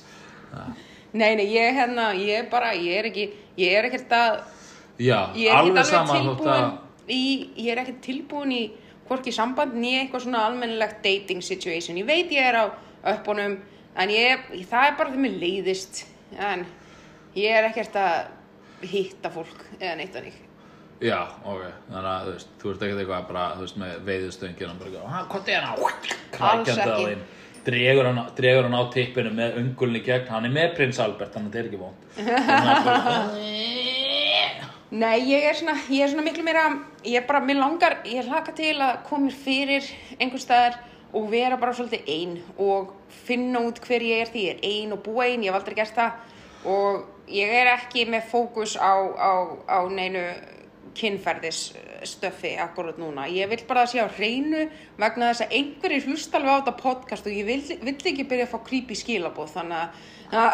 [1.14, 3.26] nei, nei, ég hérna, ég bara ég er ekki,
[3.60, 4.38] ég er ekkert að
[4.98, 6.72] já, ég er alveg sama þótt að tilbúin
[7.14, 7.24] í,
[7.60, 8.62] ég er ekkert tilbúin í
[9.08, 12.64] hvorki samband nýja eitthvað svona almennilegt dating situation, ég veit ég er á
[13.14, 13.58] uppunum,
[14.00, 16.02] en ég, það er bara þegar mér leiðist
[16.40, 16.64] en
[17.36, 20.42] ég er ekkert að hitta fólk eða neitt að neitt
[21.04, 24.70] já, ok, þannig að þú veist þú ert ekkert eitthvað bara, þú veist, með veiðustöngin
[24.72, 25.64] og bara, eitthvað, "Ha, hvað er
[26.34, 27.42] krækjandi á ekki.
[27.66, 31.48] Dregur hann, dregur hann á tippinu með ungulni gegn, hann er með prins Albert þannig
[31.48, 31.98] að þetta er ekki vond
[34.94, 36.68] Nei, ég er svona, ég er svona miklu meira,
[37.02, 39.88] ég er bara, mér langar, ég hlaka til að koma mér fyrir
[40.20, 40.76] einhver staðar
[41.14, 42.92] og vera bara svolítið ein og
[43.24, 45.76] finna út hver ég er því ég er ein og búa ein, ég hef aldrei
[45.80, 46.10] gert það
[46.70, 49.32] og ég er ekki með fókus á, á,
[49.66, 50.22] á neinu
[50.98, 53.26] kynferðisstöfi akkurat núna.
[53.30, 54.66] Ég vil bara sé á hreinu
[55.00, 58.48] vegna þess að einhverjir hlusta alveg á þetta podcast og ég vil, vill ekki byrja
[58.48, 60.50] að fá creepy skilabóð þannig að Já,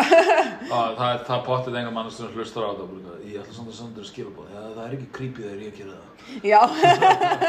[0.67, 4.01] það er það pottið enga mann sem hlustar á þetta ég ætla samt að senda
[4.01, 6.07] þér skilabóð Já, það er ekki creepy þegar ég gera það.
[6.45, 6.61] Já,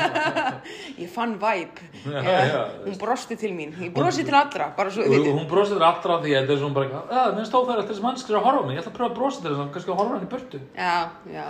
[1.04, 5.50] ég fann væp Hún brosti til mín, ég brosti til allra bara svo, veitir hún
[5.50, 8.06] brosir allra af því að þetta er svona bara "Ah, mér stóð það eftir þess
[8.06, 9.92] mannskri að horfa á mig, ég ætla að pröfa að brosa til þess að kannski
[9.92, 10.62] að horfa hann í burtu.
[10.78, 10.98] Já,
[11.36, 11.48] já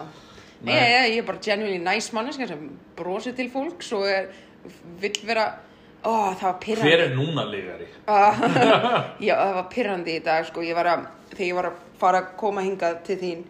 [0.62, 0.76] Nei.
[0.76, 2.66] Ég, ég, er bara genuinely nice manneska sem
[2.97, 4.28] brosi til fólks og er,
[5.01, 5.49] vill vera
[6.01, 7.88] Ó, það var pyrrandi Hver er núna lígari?
[9.28, 12.32] Já, það var pyrrandi í dag sko, ég að, þegar ég var að fara að
[12.41, 13.43] koma hingað til þín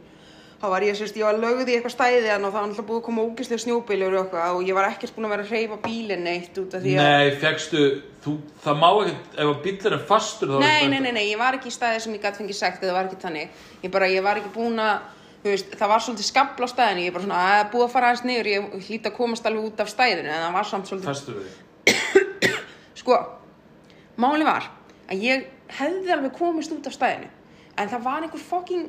[0.61, 2.99] þá var ég, sérst, ég var lögð í eitthvað stæði og það var alltaf búið
[2.99, 6.27] að koma ógislega snjóbílur og og ég var ekkert búin að vera að hreyfa bílinn
[6.27, 7.85] neitt út af því að Nei, fegstu,
[8.21, 8.35] þú,
[8.65, 11.57] það má ekkert, ef að bíllinn er fastur er Nei, nei, nei, nei, ég var
[11.57, 14.27] ekki í stæði sem ég gæti fengið sagt það var ekki þannig, ég bara, ég
[14.27, 15.09] var ekki búin að
[15.49, 18.25] veist, það var svolítið skabla á stæðinu ég bara svona, að búið að fara aðeins
[18.29, 18.49] niður.
[18.51, 20.29] Ég hlýt að komast alveg út af stæðinu.
[20.29, 21.41] En það var samt svolítið,
[23.01, 23.19] sko
[24.21, 24.69] máli var
[25.09, 27.31] að ég hefði alveg komist út af stæðinu
[27.79, 28.87] en það var einhver fucking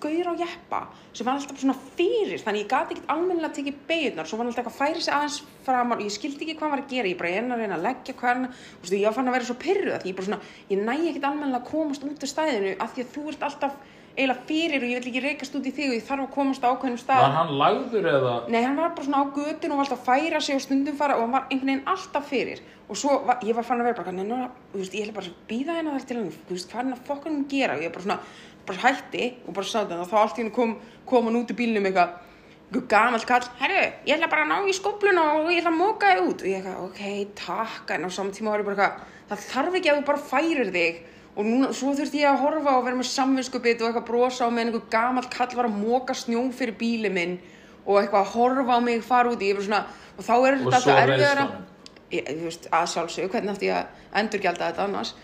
[0.00, 0.80] gaur á jeppa
[1.12, 4.62] sem var alltaf svona fyrir þannig ég gati ekkert almennilega tekið beigurnar svo var alltaf
[4.62, 7.18] eitthvað að færi sig aðeins framar og ég skildi ekki hvað var að gera, ég
[7.20, 10.12] bara að reyna að leggja hann, þú veist, ég fann að vera svo pyrruð því.
[10.12, 10.40] Ég bara svona,
[10.70, 13.74] ég næ ekkert almennilega að komast út af stæðinu af því að þú ert alltaf
[14.16, 16.64] eiginlega fyrir og ég vil ekki reykast út í þig og ég þarf að komast
[16.66, 17.22] á ákveðnum stað.
[17.22, 18.34] Var hann lagður eða?
[18.50, 20.96] Nei, hann var bara svona á götun og var alltaf að færa sig og stundum
[20.98, 22.62] fara og hann var einhvern veginn alltaf fyrir.
[22.90, 25.30] Og svo, var, ég var fann að vera bara, neina, þú veist, ég ætla bara
[25.30, 27.76] að býða hérna þar til hann, þú veist, hvað er hann að fokkanum gera?
[27.76, 28.18] Og ég bara svona,
[28.66, 30.74] bara hætti og bara sagði hann og þá allt í hennu kom,
[31.06, 32.18] kom hann út í bílnum eitthvað,
[32.90, 36.10] gamall kall, herru, ég ætla bara að ná í skópluna og ég ætla að móka
[36.10, 36.42] þig út.
[36.42, 37.00] Og ég eitthvað, ok,
[37.38, 40.26] takk, en á saman tíma var ég bara eitthvað, það þarf ekki að þú bara
[40.34, 41.00] færir þig
[41.40, 44.52] og núna, svo þurfti ég að horfa og vera með samvinskupið og eitthvað brosa á
[44.52, 47.38] meðan einhver gamall kall var að móka snjó fyrir bíli minn
[47.86, 49.86] og eitthvað að horfa á mig fara út í, svona,
[50.18, 51.46] og þá er Og þetta alltaf erfiðara.
[52.76, 55.14] að sjálfsög, hvernig átti ég að endurgjalda þetta annars?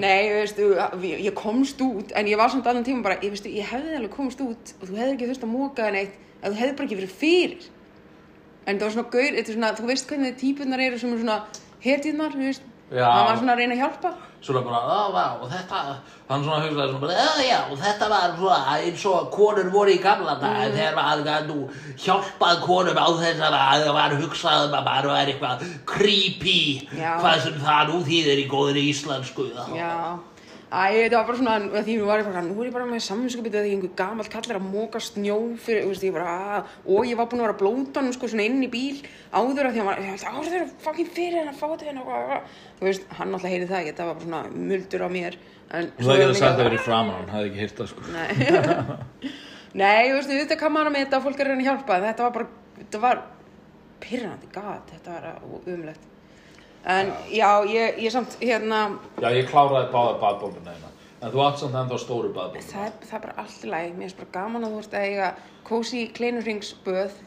[0.00, 3.50] Nei, þú veist, ég, komst út en ég var samt allan tíma bara, ég veist,
[3.50, 6.46] ég hefði alveg komst út og þú hefði ekki þurft að móka það neitt ef
[6.46, 7.68] þú hefði bara ekki verið fyrir.
[8.64, 11.38] En það var svona gaur, svona, þú veist hvernig típunar eru sem er svona
[11.84, 12.68] hertíðnar, þú veist?
[12.94, 15.78] Hann var svona að reyna að hjálpa Svona bara, að vá, og þetta,
[16.30, 19.92] hann svona hugsaði svona bara, að já, og þetta var svona eins og konur voru
[19.92, 20.76] í gamla dag, Mm.
[20.78, 21.58] þegar maður gæti nú
[22.04, 27.12] hjálpað konum á þess að það var hugsað um að maður var eitthvað creepy, Já.
[27.20, 29.46] hvað sem það nú þýðir í góðri íslensku.
[29.76, 29.92] Já,
[30.70, 32.86] æ, þetta var bara svona, að því nú var ég bara, nú er ég bara
[32.86, 36.30] með samvinskupið að því einhver gamall kallar að móka snjó fyrir, þú veist, ég bara,
[36.56, 38.98] að, og ég var búin að vera að blóta hann, sko, svona inn í bíl
[39.34, 41.88] áður að því að maður, ég held, áður að fucking fyrir henn að fá þetta
[41.90, 42.06] henn og,
[42.78, 45.34] þú veist, hann alltaf heyrði það ekki, það var bara svona muldur á mér,
[45.70, 48.00] en Þú hefði getað sagt það verið framan, hann hefði ekki heyrt það sko.
[48.14, 48.30] Nei,
[49.82, 51.94] nei, þú veist, þetta kann maður með þetta, fólk er að reyna að hjálpa,
[56.84, 61.58] en já, ég, ég samt, hérna, Já, ég kláraði báða baðbóluna hérna, en þú átt
[61.60, 62.66] samt ennþá stóru baðbóluna.
[62.72, 64.94] það er, það er bara allt í lagi, mér finnst bara gaman að þú ert
[64.94, 65.30] að eiga
[65.68, 67.18] kósi kleinurringsböð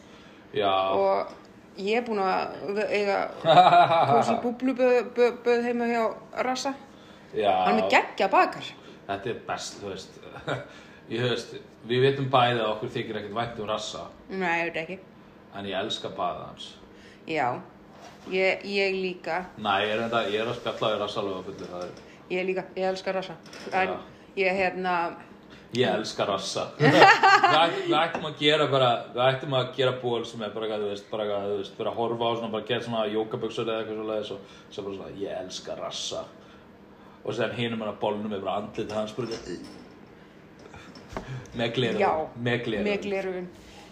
[0.54, 1.32] Já, og
[1.76, 3.18] ég er búin að eiga
[4.12, 6.02] kósi búbluböð heima hjá
[6.46, 6.74] Rassa.
[7.34, 7.50] já.
[7.66, 8.66] Hann er geggja bakar.
[9.06, 10.20] Þetta er best, þú veist.
[11.12, 11.50] Ég veist,
[11.84, 14.94] við veitum bæði að okkur þykir ekkert vænt um rassa, Nei, ég veit ekki.
[15.58, 16.68] en ég elska baða hans.
[17.28, 17.50] Já,
[18.32, 21.68] ég, ég líka, Næ, ég er, enda, ég er að spjalla við rassalögu að fullu,
[21.72, 23.36] það er, ég líka, ég elska Rassa.
[23.72, 23.94] En
[24.36, 24.94] ég, hérna,
[25.74, 26.68] ég elska rassa.
[26.78, 30.68] við, ætt, við ættum að gera bara, við ættum að gera ból sem er bara,
[30.68, 33.04] eitthvað, þú veist, bara, eitthvað, þú veist, bara að horfa á svona, bara gera svona
[33.12, 36.24] jókaböksur eða eitthvað svo leiðis og svo bara svona, ég elska rassa.
[37.24, 39.40] Og sem hinum hann að bólnum bara andlið hans bara,
[41.54, 42.10] með gleru, Já,
[42.42, 42.84] með gleru.
[42.86, 43.44] með glerun.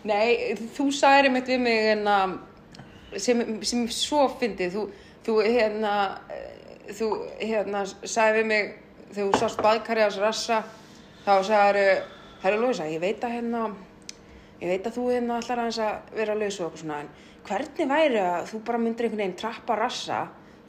[0.03, 2.17] Nei, þú sagðir einmitt við mig hérna,
[3.21, 4.85] sem, sem svo fyndið, þú,
[5.27, 5.95] þú hérna,
[6.93, 7.09] þú
[7.41, 8.75] hérna sagði við mig,
[9.13, 10.63] þegar þú sást baðkari hans rassa,
[11.27, 12.05] þá sagðir,
[12.43, 13.65] herra Lóisa, ég veit að hérna,
[14.63, 17.11] ég veit að þú hérna ætlar aðeins að vera laus og okkur svona, en
[17.49, 20.23] hvernig væri að þú bara myndir einhvern veginn trappa rassa,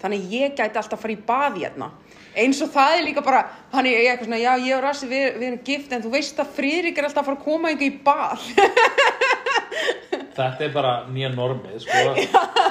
[0.04, 1.92] þannig að ég gæti alltaf að fara í bað hérna.
[2.34, 5.26] Eins og það er líka bara, hann er eitthvað svona, já, ég og Rassi, við,
[5.38, 7.92] við erum gift, en þú veist að Friðrik er alltaf að fara að koma einhver
[7.92, 8.48] í bað.
[10.34, 12.14] Þetta er bara nýja normið, sko.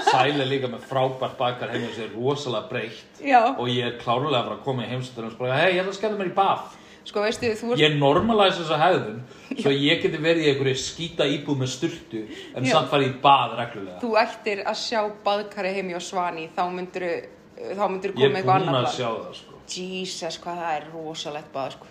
[0.08, 3.20] Sæl er líka með frábært bakar heima sem er rosalega breytt.
[3.22, 3.42] Já.
[3.54, 5.92] Og ég er klárlega að fara að koma í heimsóttur og bara, hei, ég ætla
[5.94, 6.64] að skemmt mér í bað.
[7.06, 9.22] Sko, veistu, þú ert, Ég normalæs þessa hefðun,
[9.58, 12.20] svo ég geti verið í einhverju skýta íbúð með sturtu,
[12.54, 12.74] en Já.
[12.76, 13.96] samt farið í bað reglulega.
[14.02, 17.06] þú ættir að sjá baðkari heimi á Svani, þá myndir
[17.74, 18.94] þá myndir Ég koma er eitthvað búinn annað að bað.
[18.98, 19.58] sjá það, sko.
[19.74, 21.86] Jesus, hvað það er rosalegt bað, sko.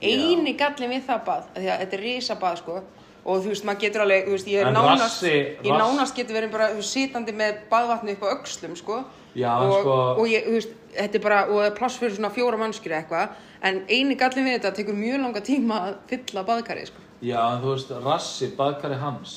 [0.00, 2.80] Eini gallin við það bað, því að þetta er risa bað, sko.
[3.26, 5.30] Og þú veist, maður getur alveg, þú veist, ég er En nánast, rassi-
[5.66, 9.00] ég rass- nánast getur verið bara sitandi með baðvatni upp á öxlum, sko.
[9.34, 11.98] Já, en og, sko- og ég, þú veist, þetta er bara, og það er pláss
[11.98, 13.28] fyrir svona fjóra mannskir eitthvað,
[13.62, 17.02] en eini gallin við þetta tekur mjög langa tíma að fylla baðkarið, sko.
[17.22, 19.34] Já, en þú veist, rassi, baðkari hans,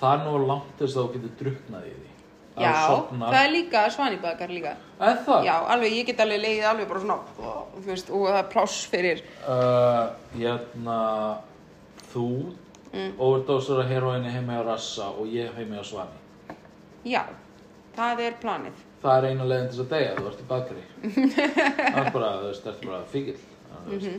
[0.00, 2.06] það er nú langt þess að þú getur drukknað í því.
[2.56, 2.66] Að Mm.
[2.66, 3.30] Já, sofnar.
[3.32, 4.74] það er líka svanibakar líka.
[5.00, 5.44] Er það?
[5.46, 8.86] Já, alveg, ég get alveg leiðið alveg bara svona, þú veist, og það er pláss
[8.90, 11.36] fyrir, Uh, hérna,
[12.12, 12.52] þú
[12.90, 13.12] Mm.
[13.22, 16.18] overdósar að heroinni heima hjá Rassa og ég heima hjá Svani.
[17.06, 17.22] já,
[17.96, 18.76] það er planið.
[19.02, 20.84] Það er eina leiðin til þess að deyja, þú ert í bakari.
[21.94, 23.38] það er bara, þú veist, það er bara fíkil.
[23.86, 24.16] Mhm.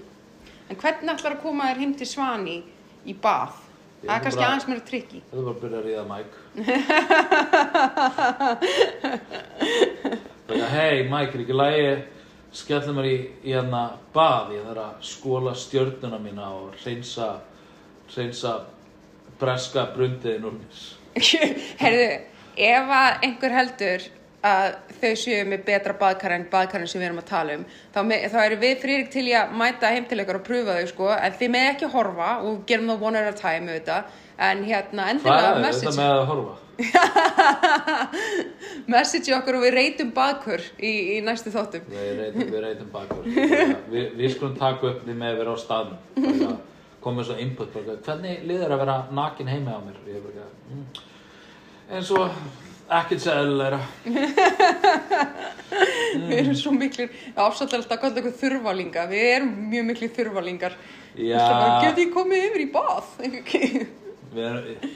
[0.72, 2.58] En hvernig ætlar að koma þér heim til Svani
[3.06, 3.52] í bað?
[4.02, 5.20] Ég Það er kannski aðeins meira trikki.
[5.30, 6.36] Það er bara að byrja að ríða Mike.
[10.48, 11.92] Bara, hei Mike, er ekki lægi
[12.52, 13.16] skellum mér í,
[13.46, 13.82] í hérna
[14.16, 17.28] bað, ég þarf að skóla stjörnuna mína og hreinsa,
[18.16, 18.52] hreinsa
[19.42, 20.76] breska brundiðin úr mér.
[21.84, 22.10] Herðu,
[22.72, 24.02] ef að einhver heldur
[24.42, 28.00] að þau séu með betra baðkar en baðkarinn sem við erum að tala um þá,
[28.10, 31.08] með, þá erum við friðrik til að mæta heim til ykkur og pröfa þau sko
[31.14, 34.02] en þið með ekki horfa og gerum það one at a time auðvitað
[34.42, 36.56] en hérna Hvað endilega er þetta með að horfa?
[38.96, 43.22] message okkur og við reytum baðkur í, í næstu þáttum Við reytum, við reytum bakur.
[43.30, 46.02] Við, við skulum taka upp því með að vera á staðnum.
[47.02, 50.46] Komið svo input bara, hvernig liður að vera nakin heima á mér ég er bara
[50.70, 50.84] mm,
[51.98, 52.26] eins og
[52.92, 53.80] ekkert sæðilegra
[56.12, 59.06] Við erum svo miklir, afsættilega alltaf að kalla okkur þurfalinga.
[59.12, 60.76] Við erum mjög miklir þurfalingar.
[61.16, 61.46] Já.
[61.86, 63.08] Geti ég komið yfir í bað?
[63.22, 64.92] Við erum,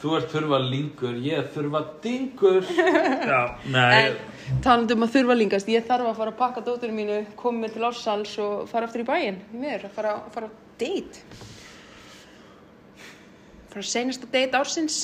[0.00, 2.64] þú ert þurfa lingur, ég þurfa dingur
[3.32, 3.42] já,
[3.72, 4.14] nei
[4.46, 7.72] En talandi um að þurfalingast, ég þarf að fara að pakka dótturinn mínu, koma mér
[7.74, 9.40] til ársals og fara aftur í bæinn.
[9.58, 11.24] Mér, að fara, fara á date.
[13.72, 15.00] Fara að seinasta date ársins.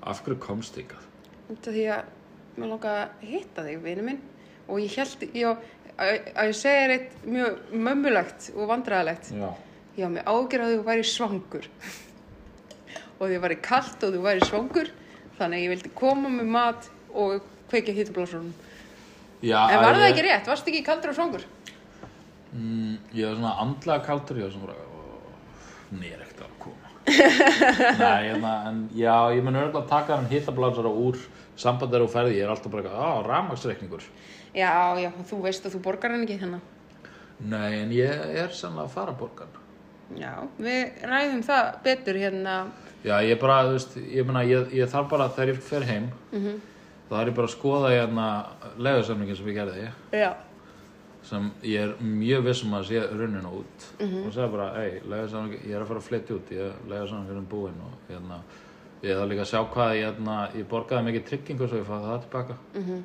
[0.00, 1.02] af hverju komst ykkar?
[1.50, 2.08] Út af því að
[2.56, 4.22] mér langar að hitta þig, vinu minn.
[4.66, 5.50] Og ég held, já,
[6.00, 9.32] að að ég segja þér eitt mjög mömmulegt og vandræðalegt.
[9.36, 9.48] já,
[9.96, 11.68] Já, mér ágjör að þú væri svangur.
[13.20, 14.88] Og því væri kallt og þú væri svangur.
[15.38, 18.52] Þannig að ég vildi koma með mat og kveikja hittublásunum.
[19.42, 20.46] já En var það ég- ekki rétt?
[20.46, 21.44] Varst ekki kaldur og svangur?
[22.56, 26.58] Mm, ég var svona andlega kaldur, ég var svona bara, "Ó, hún er ekkert að
[26.58, 26.76] koma.
[27.06, 31.16] Nei, hérna, en já, ég mun örgulega að taka hann hittablansara úr
[31.56, 34.02] sambandar og ferði, ég er alltaf bara, á, rafmaksreikningur.
[34.54, 36.60] Já, já, þú veist að þú borgar hann ekki hérna.
[37.40, 39.62] Nei, en ég er sannlega að fara að borga hann.
[40.14, 40.32] Já,
[40.62, 42.56] við ræðum það betur hérna.
[43.06, 46.10] Já, ég bara, þú veist, ég meina, ég, ég þarf bara, þegar ég fer heim,
[46.32, 46.60] Mm
[47.06, 48.26] þá er ég bara að skoða hérna
[48.82, 50.32] legusamningin sem ég gerði, Já.
[51.22, 53.84] sem ég er mjög vissum að sé runnin út.
[54.00, 57.78] Og segja bara, ei, legusamningin, ég er að fara að flytja út, ég er búinn
[57.86, 58.40] og hérna,
[59.02, 62.10] ég þarf líka að sjá hvað ég, hérna, ég borgaði mikið tryggingu svo ég fæði
[62.10, 62.58] það tilbaka.
[62.74, 63.04] Mm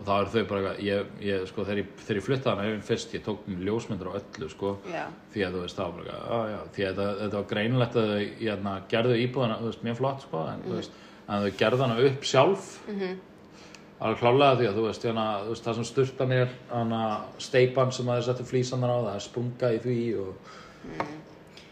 [0.00, 2.68] og þá eru þau bara, eitthvað- ég, ég, sko, þegar ég, þegar ég flyttaði hana
[2.70, 5.04] yfir fyrst, ég tók ljósmyndir á öllu, sko, Já.
[5.34, 7.48] því að þú veist, það var bara, eitthvað, á, já, því að þetta, þetta var
[7.52, 10.90] greinilegt að þau hérna, gerðu íbúðana, þú veist, mjög flott, sko, en, þú veist,
[11.28, 13.18] en þau gerðu hana upp sjálf, Mhm.
[14.00, 17.92] alveg klálega því að, þú veist, hérna, þú veist, það sem sturtan er, hana, steipan
[17.92, 20.34] sem að þau settu flísanar á, það er sprunga í því og,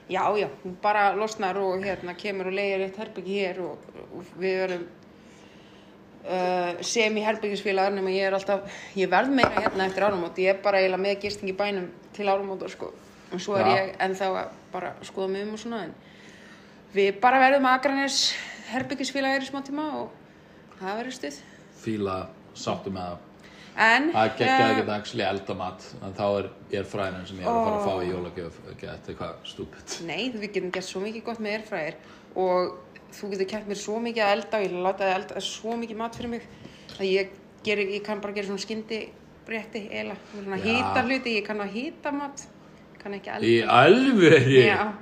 [0.09, 3.79] Já, já, hún bara losnar og hérna kemur og leiðir eitt herbyggi hér og,
[4.17, 4.87] og við verum
[6.29, 10.55] uh, sem í herbyggisfélagar nema ég er alltaf, ég verð meira hérna eftir árumót, ég
[10.55, 12.93] er bara eiginlega með gisting í bænum til árumót sko,
[13.33, 13.75] og svo er Já.
[13.77, 15.95] ég ennþá að bara skoða mig um og svona en
[16.95, 18.35] við bara verðum aðgrannis
[18.73, 20.13] herbyggisfélagar í smá tíma og
[20.81, 21.41] það verður stuð
[21.83, 22.19] fíla
[22.59, 23.25] sáttu með það.
[23.79, 26.49] en Það geggjaði eh, ekki actually elda mat, en þá er,
[26.81, 29.99] er fræðin sem ég er að fara að fá í jólagjöf, ekki eitthvað stúpid.
[30.09, 32.01] Nei, við getum gert svo mikið gott með airfryer
[32.39, 35.77] og þú getur kæmt mér svo mikið að elda og ég láta það elda svo
[35.81, 36.47] mikið mat fyrir mig
[36.99, 37.33] að ég,
[37.65, 39.01] geri, ég kann bara gera svona skyndi
[39.49, 40.65] svona Já.
[40.67, 42.47] hýta hluti, ég kann að hýta mat,
[43.03, 43.81] kann ekki að Í elda.
[43.83, 44.63] alvöru?
[44.67, 44.93] Já.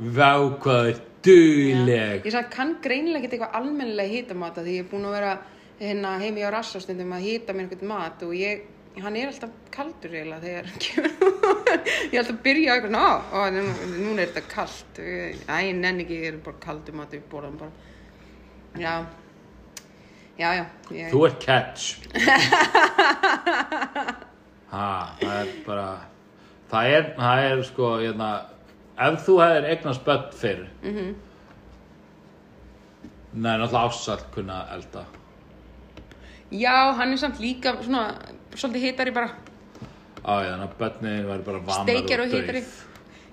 [0.00, 0.32] Vá,
[0.62, 2.24] hvað er dugleg.
[2.24, 5.32] Ég sagði, kann greinilega ekki eitthvað almennilega hýta mat því ég er búin að vera
[5.80, 8.64] hérna, heimi á rassastundum að hýta mér einhvern mat og ég,
[9.04, 11.10] hann er alltaf kaldur eiginlega þegar hann kemur
[12.10, 13.62] ég er alltaf að byrja eitthvað ná, og nú,
[13.96, 15.02] núna er þetta kalt æ,
[15.68, 17.72] ég nenni ekki, ég er bara kaldur mat við borðum bara
[18.80, 18.94] já
[20.40, 20.64] já, já
[20.96, 21.84] ég, Þú ert catch.
[24.72, 24.86] ha,
[25.20, 25.88] það er bara,
[26.70, 28.30] það er, það er sko, hérna,
[29.08, 31.18] ef þú hefðir eignast börn fyrr, mm -hmm.
[33.32, 35.04] Nei, náttúrulega ásall kunna elda.
[36.50, 38.16] já, hann er samt líka svona,
[38.56, 39.30] svolítið hitari bara
[40.20, 42.40] Á, já, þannig að börnin væri bara vanar steikjar og dauð.
[42.40, 42.62] hitari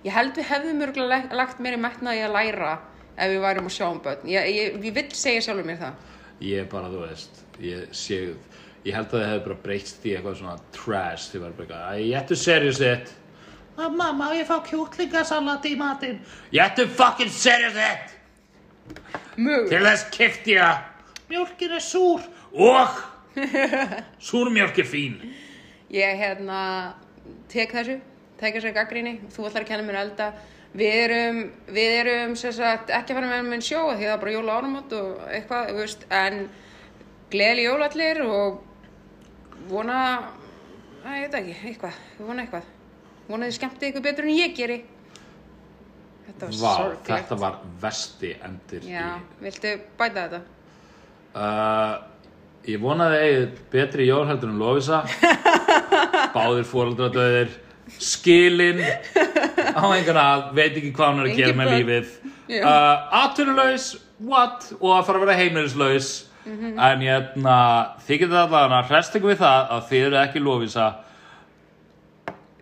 [0.08, 2.76] ég held við hefðum mörgulega lagt meiri metnaði að læra
[3.18, 5.94] ef við værum að sjá um börn ég, ég, ég vil segja sjálfur mér það
[6.46, 8.18] Ég er bara, þú veist, ég sé,
[8.86, 11.88] ég held að það hefði bara breyst í eitthvað svona trash, þið var bara eitthvað,
[11.98, 13.10] æ, ég ættu serious it.
[13.78, 16.20] Mamma, má ég fá kjúklingasalat í matinn?
[16.54, 18.14] Ég ættu fucking serious it!
[19.42, 22.22] Mög, Til þess kifti ég að mjólkin er súr
[22.54, 23.02] og
[24.30, 25.18] súrmjólk er fín.
[25.94, 26.60] ég hérna
[27.52, 27.98] tek þessu,
[28.40, 30.32] tek þessu gaggrinni þú ætlar að kenna mér elda.
[30.78, 31.38] Við erum,
[31.74, 34.92] við erum sagt, ekki að fara með minn sjó því það er bara jóla áramót
[34.98, 36.42] og eitthvað, veist, en
[37.32, 38.60] gleðli jólallir og
[39.72, 40.02] vona
[41.08, 42.68] að ég veit ekki, eitthvað, vona eitthvað.
[43.28, 44.78] Vona þið skemmti ykkur betur en ég geri.
[46.28, 47.10] Þetta var sorglegt.
[47.10, 49.40] þetta var vesti endir já, í...
[49.46, 50.42] viltu bæta þetta?
[51.38, 51.94] Uh,
[52.68, 55.02] ég vonaði eigið betri jól heldur en Lovisa.
[56.36, 57.54] Báðir fóreldradauðir,
[58.04, 62.14] skilin, á einhvern að, veit ekki hvað hann er að gera með lífið.
[62.58, 63.90] Uh, Atvinnulaus,
[64.20, 64.70] what?
[64.80, 66.14] Og að fara að vera heimilislaus.
[66.48, 66.78] Mhm.
[66.80, 67.58] En hérna,
[68.08, 70.88] þið getið allavega að hrest ykkur við það að þið eru ekki Lovisa.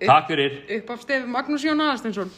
[0.05, 0.57] Takk fyrir.
[0.79, 2.31] upp af stefi Magnús Jón Aðarstensson